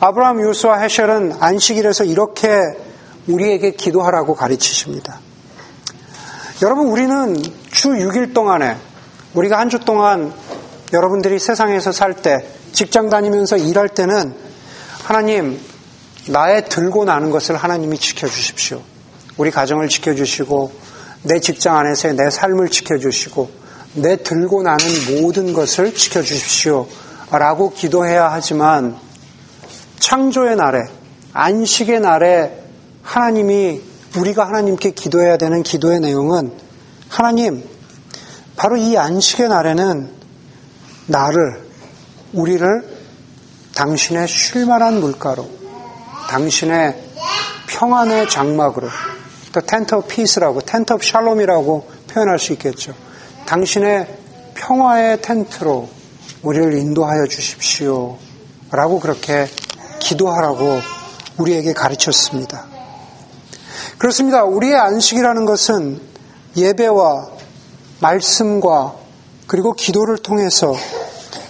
아브라함 0.00 0.40
요수아 0.40 0.80
헤셜은 0.80 1.36
안식일에서 1.40 2.04
이렇게 2.04 2.58
우리에게 3.26 3.72
기도하라고 3.72 4.34
가르치십니다. 4.34 5.18
여러분 6.62 6.88
우리는 6.88 7.36
주 7.70 7.90
6일 7.90 8.34
동안에 8.34 8.76
우리가 9.34 9.58
한 9.58 9.68
주 9.70 9.78
동안 9.80 10.32
여러분들이 10.92 11.38
세상에서 11.38 11.90
살 11.92 12.14
때 12.14 12.44
직장 12.72 13.08
다니면서 13.08 13.56
일할 13.56 13.88
때는 13.88 14.34
하나님 15.02 15.58
나의 16.28 16.68
들고 16.68 17.04
나는 17.04 17.30
것을 17.30 17.56
하나님이 17.56 17.98
지켜주십시오. 17.98 18.82
우리 19.36 19.50
가정을 19.50 19.88
지켜주시고 19.88 20.72
내 21.22 21.40
직장 21.40 21.76
안에서의 21.78 22.14
내 22.14 22.30
삶을 22.30 22.68
지켜주시고 22.68 23.50
내 23.94 24.16
들고 24.16 24.62
나는 24.62 24.84
모든 25.20 25.52
것을 25.52 25.94
지켜주십시오. 25.94 26.86
라고 27.30 27.72
기도해야 27.72 28.30
하지만 28.30 28.96
창조의 29.98 30.56
날에 30.56 30.80
안식의 31.32 32.00
날에 32.00 32.62
하나님이 33.02 33.82
우리가 34.16 34.46
하나님께 34.46 34.90
기도해야 34.90 35.36
되는 35.36 35.62
기도의 35.62 36.00
내용은 36.00 36.52
하나님 37.08 37.68
바로 38.56 38.76
이 38.76 38.96
안식의 38.96 39.48
날에는 39.48 40.10
나를 41.06 41.68
우리를 42.32 42.94
당신의 43.74 44.28
쉴만한 44.28 45.00
물가로 45.00 45.48
당신의 46.28 47.02
평안의 47.66 48.28
장막으로 48.28 48.88
또 49.52 49.60
tent 49.60 49.94
of 49.94 50.08
peace라고 50.08 50.60
tent 50.60 50.92
of 50.92 51.04
shalom이라고 51.04 51.88
표현할 52.08 52.38
수 52.38 52.52
있겠죠. 52.52 52.94
당신의 53.46 54.06
평화의 54.54 55.20
텐트로 55.22 55.88
우리를 56.44 56.74
인도하여 56.74 57.26
주십시오. 57.26 58.18
라고 58.70 59.00
그렇게 59.00 59.48
기도하라고 59.98 60.80
우리에게 61.38 61.72
가르쳤습니다. 61.72 62.66
그렇습니다. 63.96 64.44
우리의 64.44 64.76
안식이라는 64.76 65.46
것은 65.46 66.00
예배와 66.56 67.28
말씀과 68.00 68.94
그리고 69.46 69.72
기도를 69.72 70.18
통해서 70.18 70.74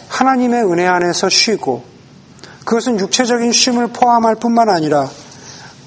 하나님의 0.08 0.62
은혜 0.64 0.86
안에서 0.86 1.28
쉬고 1.28 1.82
그것은 2.64 3.00
육체적인 3.00 3.50
쉼을 3.52 3.88
포함할 3.88 4.36
뿐만 4.36 4.68
아니라 4.68 5.10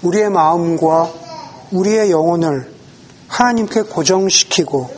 우리의 0.02 0.30
마음과 0.30 1.12
우리의 1.72 2.12
영혼을 2.12 2.74
하나님께 3.28 3.84
고정시키고 3.84 4.89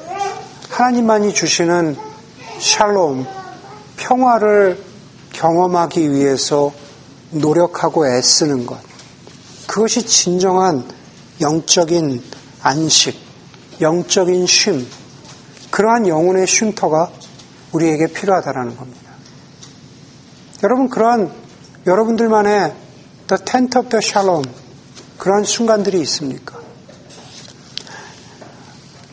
하나님만이 0.70 1.34
주시는 1.34 1.96
샬롬, 2.60 3.39
평화를 4.00 4.82
경험하기 5.34 6.12
위해서 6.12 6.74
노력하고 7.32 8.08
애쓰는 8.08 8.66
것. 8.66 8.80
그것이 9.68 10.06
진정한 10.06 10.84
영적인 11.42 12.24
안식, 12.62 13.20
영적인 13.80 14.48
쉼, 14.48 14.88
그러한 15.70 16.08
영혼의 16.08 16.48
쉼터가 16.48 17.12
우리에게 17.72 18.08
필요하다라는 18.08 18.76
겁니다. 18.76 19.12
여러분, 20.64 20.90
그러한 20.90 21.32
여러분들만의 21.86 22.74
The 23.28 23.46
Tent 23.46 23.78
of 23.78 23.90
the 23.90 24.02
Shalom, 24.04 24.44
그러한 25.18 25.44
순간들이 25.44 26.02
있습니까? 26.02 26.60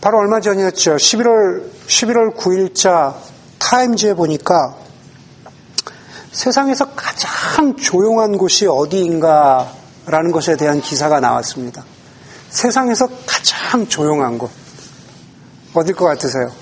바로 0.01 0.19
얼마 0.19 0.41
전이었죠. 0.41 0.97
11월, 0.97 1.71
11월 1.87 2.37
9일자 2.37 3.15
타임즈에 3.67 4.15
보니까 4.15 4.77
세상에서 6.31 6.91
가장 6.95 7.75
조용한 7.77 8.39
곳이 8.39 8.67
어디인가라는 8.67 10.31
것에 10.31 10.57
대한 10.57 10.81
기사가 10.81 11.19
나왔습니다. 11.19 11.85
세상에서 12.49 13.09
가장 13.27 13.89
조용한 13.89 14.39
곳. 14.39 14.51
어딜 15.75 15.97
것 15.97 16.05
같으세요? 16.05 16.53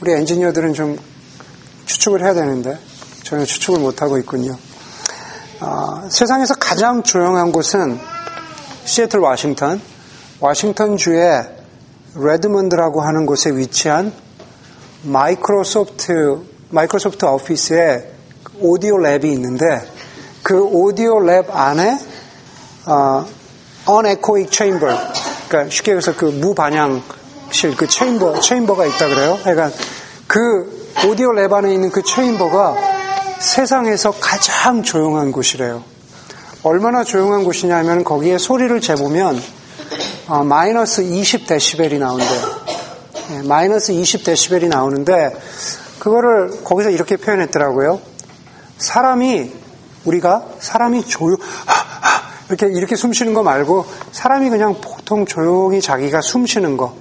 우리 0.00 0.12
엔지니어들은 0.12 0.72
좀 0.72 0.96
추측을 1.84 2.22
해야 2.22 2.32
되는데 2.32 2.78
저는 3.24 3.44
추측을 3.44 3.80
못하고 3.80 4.18
있군요. 4.18 4.56
어, 5.60 6.08
세상에서 6.08 6.54
가장 6.54 7.02
조용한 7.02 7.50
곳은 7.50 7.98
시애틀 8.84 9.18
워싱턴, 9.18 9.80
워싱턴주의 10.38 11.42
레드먼드라고 12.14 13.02
하는 13.02 13.26
곳에 13.26 13.50
위치한 13.50 14.12
마이크로소프트 15.02 16.40
마이크로소프트 16.70 17.24
office에 17.24 18.12
audio 18.60 18.96
lab이 18.96 19.24
있는데 19.24 19.64
그 20.42 20.62
audio 20.62 21.20
lab 21.20 21.46
안에 21.50 21.98
어, 22.86 23.26
anechoic 23.88 24.78
그러니까 25.48 25.70
쉽게 25.70 25.94
해서 25.94 26.14
그 26.14 26.26
무반향실 26.26 27.76
그 27.76 27.86
체인버 27.88 28.40
체인버가 28.40 28.86
있다 28.86 29.08
그래요. 29.08 29.38
그러니까 29.42 29.70
그 30.26 30.92
audio 31.08 31.32
lab 31.32 31.52
안에 31.52 31.72
있는 31.72 31.90
그 31.90 32.02
chamber가 32.02 32.76
세상에서 33.38 34.12
가장 34.20 34.82
조용한 34.82 35.32
곳이래요. 35.32 35.82
얼마나 36.62 37.04
조용한 37.04 37.44
곳이냐면 37.44 38.04
거기에 38.04 38.36
소리를 38.38 38.78
재보면 38.80 39.40
어, 40.28 40.44
마이너스 40.44 41.02
20데시벨이 41.02 41.98
나온대요. 41.98 42.59
네, 43.30 43.42
마이너스 43.42 43.92
20데시벨이 43.92 44.66
나오는데 44.66 45.32
그거를 46.00 46.64
거기서 46.64 46.90
이렇게 46.90 47.16
표현했더라고요. 47.16 48.00
사람이 48.78 49.52
우리가 50.04 50.46
사람이 50.58 51.06
조용 51.06 51.36
이렇게 52.48 52.66
이렇게 52.66 52.96
숨 52.96 53.12
쉬는 53.12 53.32
거 53.32 53.44
말고 53.44 53.86
사람이 54.10 54.50
그냥 54.50 54.80
보통 54.80 55.26
조용히 55.26 55.80
자기가 55.80 56.20
숨 56.22 56.44
쉬는 56.44 56.76
거 56.76 56.96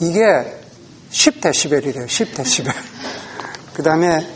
이게 0.00 0.22
10데시벨이래요. 1.10 2.06
10데시벨. 2.06 2.72
그다음에 3.74 4.26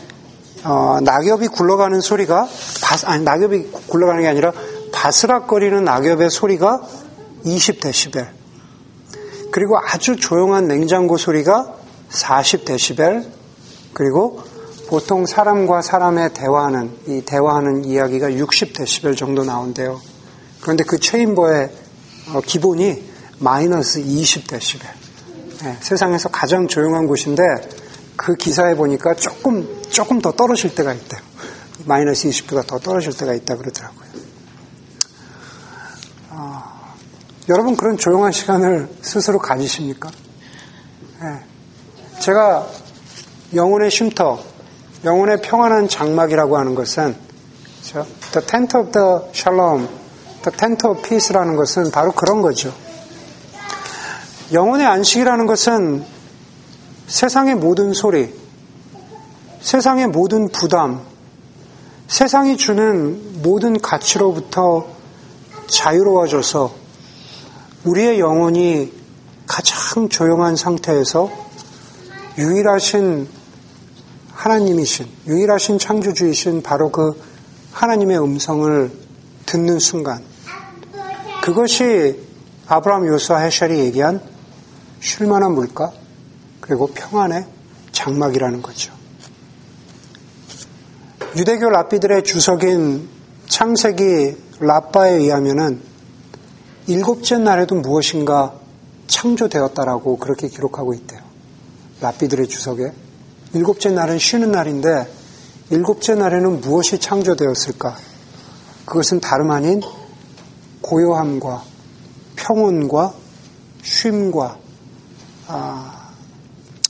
어, 0.63 0.99
낙엽이 1.01 1.47
굴러가는 1.47 2.01
소리가 2.01 2.47
바, 2.83 3.11
아니 3.11 3.23
낙엽이 3.23 3.71
굴러가는 3.87 4.21
게 4.21 4.27
아니라 4.27 4.51
바스락거리는 4.91 5.83
낙엽의 5.83 6.29
소리가 6.29 6.83
20데시벨. 7.45 8.38
그리고 9.59 9.77
아주 9.77 10.15
조용한 10.15 10.69
냉장고 10.69 11.17
소리가 11.17 11.75
40데시벨. 12.11 13.29
그리고 13.91 14.41
보통 14.87 15.25
사람과 15.25 15.81
사람의 15.81 16.33
대화하는 16.33 16.97
이 17.07 17.21
대화하는 17.25 17.83
이야기가 17.83 18.29
60데시벨 18.29 19.17
정도 19.17 19.43
나온대요. 19.43 19.99
그런데 20.61 20.85
그 20.85 20.97
체인버의 20.97 21.71
어, 22.33 22.39
기본이 22.39 23.03
마이너스 23.39 24.01
20데시벨. 24.01 24.79
네, 25.63 25.77
세상에서 25.81 26.29
가장 26.29 26.69
조용한 26.69 27.05
곳인데 27.07 27.43
그 28.15 28.35
기사에 28.35 28.75
보니까 28.75 29.13
조금 29.15 29.81
조금 29.89 30.21
더 30.21 30.31
떨어질 30.31 30.73
때가 30.73 30.93
있대요. 30.93 31.19
마이너스 31.83 32.29
20보다 32.29 32.65
더 32.65 32.79
떨어질 32.79 33.11
때가 33.11 33.33
있다 33.33 33.57
그러더라고요. 33.57 34.07
어, 36.29 36.79
여러분 37.49 37.75
그런 37.75 37.97
조용한 37.97 38.31
시간을 38.31 38.87
스스로 39.01 39.39
가지십니까? 39.39 40.11
네. 41.19 41.39
제가 42.19 42.67
영혼의 43.55 43.89
쉼터, 43.89 44.39
영혼의 45.03 45.41
평안한 45.41 45.87
장막이라고 45.87 46.59
하는 46.59 46.75
것은 46.75 47.15
그렇죠? 47.81 48.07
The 48.31 48.45
Tent 48.45 48.77
of 48.77 48.91
the 48.91 49.33
Shalom, 49.33 49.87
The 50.43 50.57
Tent 50.57 50.85
of 50.85 51.01
Peace라는 51.01 51.55
것은 51.55 51.89
바로 51.89 52.11
그런 52.11 52.43
거죠. 52.43 52.71
영혼의 54.53 54.85
안식이라는 54.85 55.47
것은 55.47 56.05
세상의 57.07 57.55
모든 57.55 57.93
소리, 57.93 58.31
세상의 59.61 60.07
모든 60.07 60.49
부담, 60.49 61.01
세상이 62.07 62.57
주는 62.57 63.41
모든 63.41 63.79
가치로부터 63.79 64.85
자유로워져서 65.67 66.88
우리의 67.85 68.19
영혼이 68.19 68.91
가장 69.47 70.09
조용한 70.09 70.55
상태에서 70.55 71.31
유일하신 72.37 73.27
하나님이신, 74.33 75.07
유일하신 75.27 75.79
창조주이신 75.79 76.61
바로 76.61 76.91
그 76.91 77.21
하나님의 77.71 78.19
음성을 78.19 78.91
듣는 79.45 79.79
순간, 79.79 80.23
그것이 81.41 82.19
아브라함 82.67 83.07
요수와 83.07 83.39
헤셜이 83.39 83.79
얘기한 83.79 84.21
쉴만한 85.01 85.53
물가, 85.53 85.91
그리고 86.59 86.87
평안의 86.87 87.45
장막이라는 87.91 88.61
거죠. 88.61 88.93
유대교 91.35 91.69
랍비들의 91.69 92.23
주석인 92.23 93.07
창세기 93.47 94.37
라빠에 94.59 95.13
의하면은 95.15 95.81
일곱째 96.89 97.37
날에도 97.37 97.75
무엇인가 97.75 98.55
창조되었다라고 99.05 100.17
그렇게 100.17 100.47
기록하고 100.47 100.95
있대요. 100.95 101.21
라피들의 102.01 102.47
주석에. 102.47 102.91
일곱째 103.53 103.91
날은 103.91 104.17
쉬는 104.17 104.51
날인데 104.51 105.07
일곱째 105.69 106.15
날에는 106.15 106.61
무엇이 106.61 106.99
창조되었을까? 106.99 107.95
그것은 108.85 109.19
다름 109.19 109.51
아닌 109.51 109.81
고요함과 110.81 111.63
평온과 112.35 113.13
쉼과 113.83 114.57
아, 115.47 116.11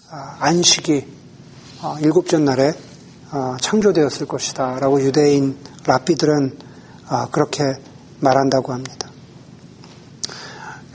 아, 0.09 0.37
안식이 0.39 1.07
아, 1.81 1.97
일곱째 1.99 2.37
날에 2.37 2.71
아, 3.31 3.57
창조되었을 3.59 4.27
것이다. 4.27 4.79
라고 4.79 5.01
유대인 5.01 5.57
아, 7.05 7.27
그렇게 7.29 7.63
말한다고 8.21 8.71
합니다. 8.71 8.88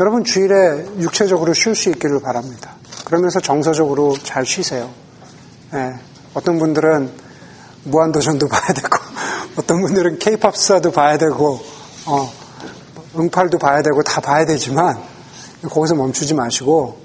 여러분 0.01 0.24
주일에 0.24 0.86
육체적으로 0.99 1.55
쉴 1.55 1.74
수 1.74 1.88
있기를 1.90 2.20
바랍니다. 2.20 2.74
그러면서 3.05 3.40
정서적으로 3.40 4.16
잘 4.22 4.45
쉬세요. 4.45 4.90
예, 5.72 5.95
어떤 6.34 6.59
분들은 6.59 7.12
무한도전도 7.84 8.49
봐야 8.49 8.72
되고, 8.74 8.99
어떤 9.57 9.82
분들은 9.82 10.18
케이팝 10.18 10.57
스타도 10.57 10.90
봐야 10.90 11.16
되고, 11.16 11.61
어, 12.07 12.32
응팔도 13.16 13.59
봐야 13.59 13.82
되고 13.82 14.03
다 14.03 14.20
봐야 14.20 14.45
되지만 14.45 15.01
거기서 15.62 15.95
멈추지 15.95 16.34
마시고 16.34 16.99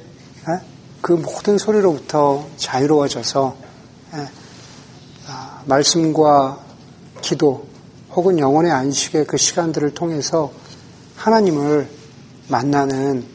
예? 0.50 0.60
그 1.02 1.14
모든 1.14 1.58
소리로부터 1.58 2.48
자유로워져서 2.58 3.56
예? 4.16 4.30
아, 5.28 5.62
말씀과 5.66 6.60
기도 7.22 7.68
혹은 8.12 8.40
영혼의 8.40 8.72
안식의 8.72 9.26
그 9.28 9.38
시간들을 9.38 9.94
통해서 9.94 10.52
하나님을 11.16 11.99
만나는 12.50 13.26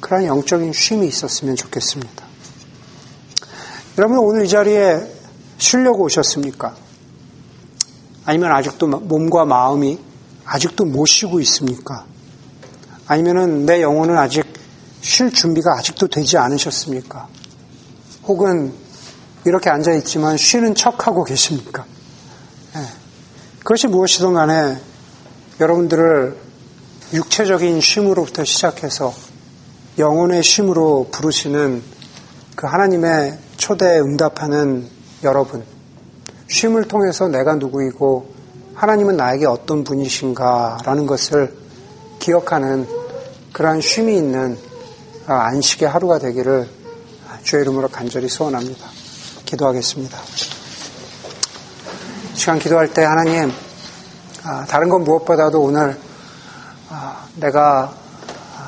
그런 0.00 0.24
영적인 0.24 0.72
쉼이 0.72 1.06
있었으면 1.06 1.54
좋겠습니다. 1.56 2.26
여러분 3.98 4.18
오늘 4.18 4.46
이 4.46 4.48
자리에 4.48 5.00
쉬려고 5.58 6.04
오셨습니까? 6.04 6.74
아니면 8.24 8.52
아직도 8.52 8.86
몸과 8.86 9.44
마음이 9.44 9.98
아직도 10.44 10.86
못 10.86 11.06
쉬고 11.06 11.40
있습니까? 11.40 12.04
아니면은 13.06 13.66
내 13.66 13.82
영혼은 13.82 14.16
아직 14.16 14.44
쉴 15.02 15.30
준비가 15.30 15.76
아직도 15.78 16.08
되지 16.08 16.38
않으셨습니까? 16.38 17.28
혹은 18.24 18.72
이렇게 19.44 19.70
앉아 19.70 19.92
있지만 19.94 20.36
쉬는 20.36 20.74
척하고 20.74 21.24
계십니까? 21.24 21.84
네. 22.74 22.86
그것이 23.58 23.88
무엇이든 23.88 24.34
간에 24.34 24.80
여러분들을 25.60 26.36
육체적인 27.12 27.80
쉼으로부터 27.80 28.44
시작해서 28.44 29.12
영혼의 29.98 30.42
쉼으로 30.42 31.08
부르시는 31.12 31.82
그 32.56 32.66
하나님의 32.66 33.38
초대에 33.58 33.98
응답하는 33.98 34.88
여러분, 35.22 35.62
쉼을 36.48 36.84
통해서 36.84 37.28
내가 37.28 37.56
누구이고 37.56 38.32
하나님은 38.74 39.16
나에게 39.16 39.46
어떤 39.46 39.84
분이신가라는 39.84 41.06
것을 41.06 41.54
기억하는 42.18 42.88
그러한 43.52 43.82
쉼이 43.82 44.16
있는 44.16 44.56
안식의 45.26 45.88
하루가 45.88 46.18
되기를 46.18 46.68
주의 47.42 47.62
이름으로 47.62 47.88
간절히 47.88 48.28
소원합니다. 48.28 48.86
기도하겠습니다. 49.44 50.18
시간 52.34 52.58
기도할 52.58 52.92
때 52.92 53.02
하나님, 53.04 53.52
다른 54.68 54.88
건 54.88 55.04
무엇보다도 55.04 55.60
오늘 55.60 55.98
내가 57.36 57.92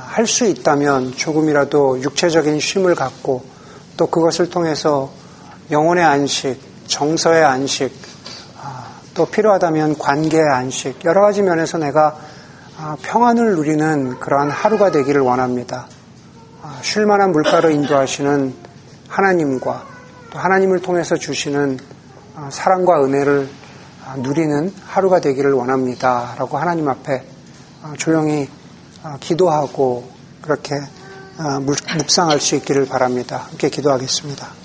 할 0.08 0.26
수 0.26 0.44
있다면 0.46 1.12
조금이라도 1.16 2.00
육체적인 2.02 2.60
쉼을 2.60 2.94
갖고 2.94 3.44
또 3.96 4.06
그것을 4.06 4.48
통해서 4.48 5.10
영혼의 5.72 6.04
안식, 6.04 6.60
정서의 6.86 7.44
안식, 7.44 7.92
또 9.14 9.26
필요하다면 9.26 9.98
관계의 9.98 10.48
안식, 10.48 11.04
여러 11.04 11.20
가지 11.22 11.42
면에서 11.42 11.78
내가 11.78 12.16
평안을 13.02 13.56
누리는 13.56 14.20
그러한 14.20 14.50
하루가 14.50 14.90
되기를 14.90 15.20
원합니다. 15.20 15.88
쉴 16.82 17.06
만한 17.06 17.32
물가로 17.32 17.70
인도하시는 17.70 18.54
하나님과 19.08 19.84
또 20.30 20.38
하나님을 20.38 20.80
통해서 20.80 21.16
주시는 21.16 21.78
사랑과 22.50 23.04
은혜를 23.04 23.48
누리는 24.18 24.72
하루가 24.86 25.20
되기를 25.20 25.52
원합니다. 25.52 26.34
라고 26.38 26.56
하나님 26.58 26.88
앞에 26.88 27.33
조용히 27.98 28.48
기도하고 29.20 30.10
그렇게 30.40 30.74
묵상할 31.96 32.40
수 32.40 32.54
있기를 32.56 32.86
바랍니다. 32.86 33.46
함께 33.48 33.68
기도하겠습니다. 33.68 34.63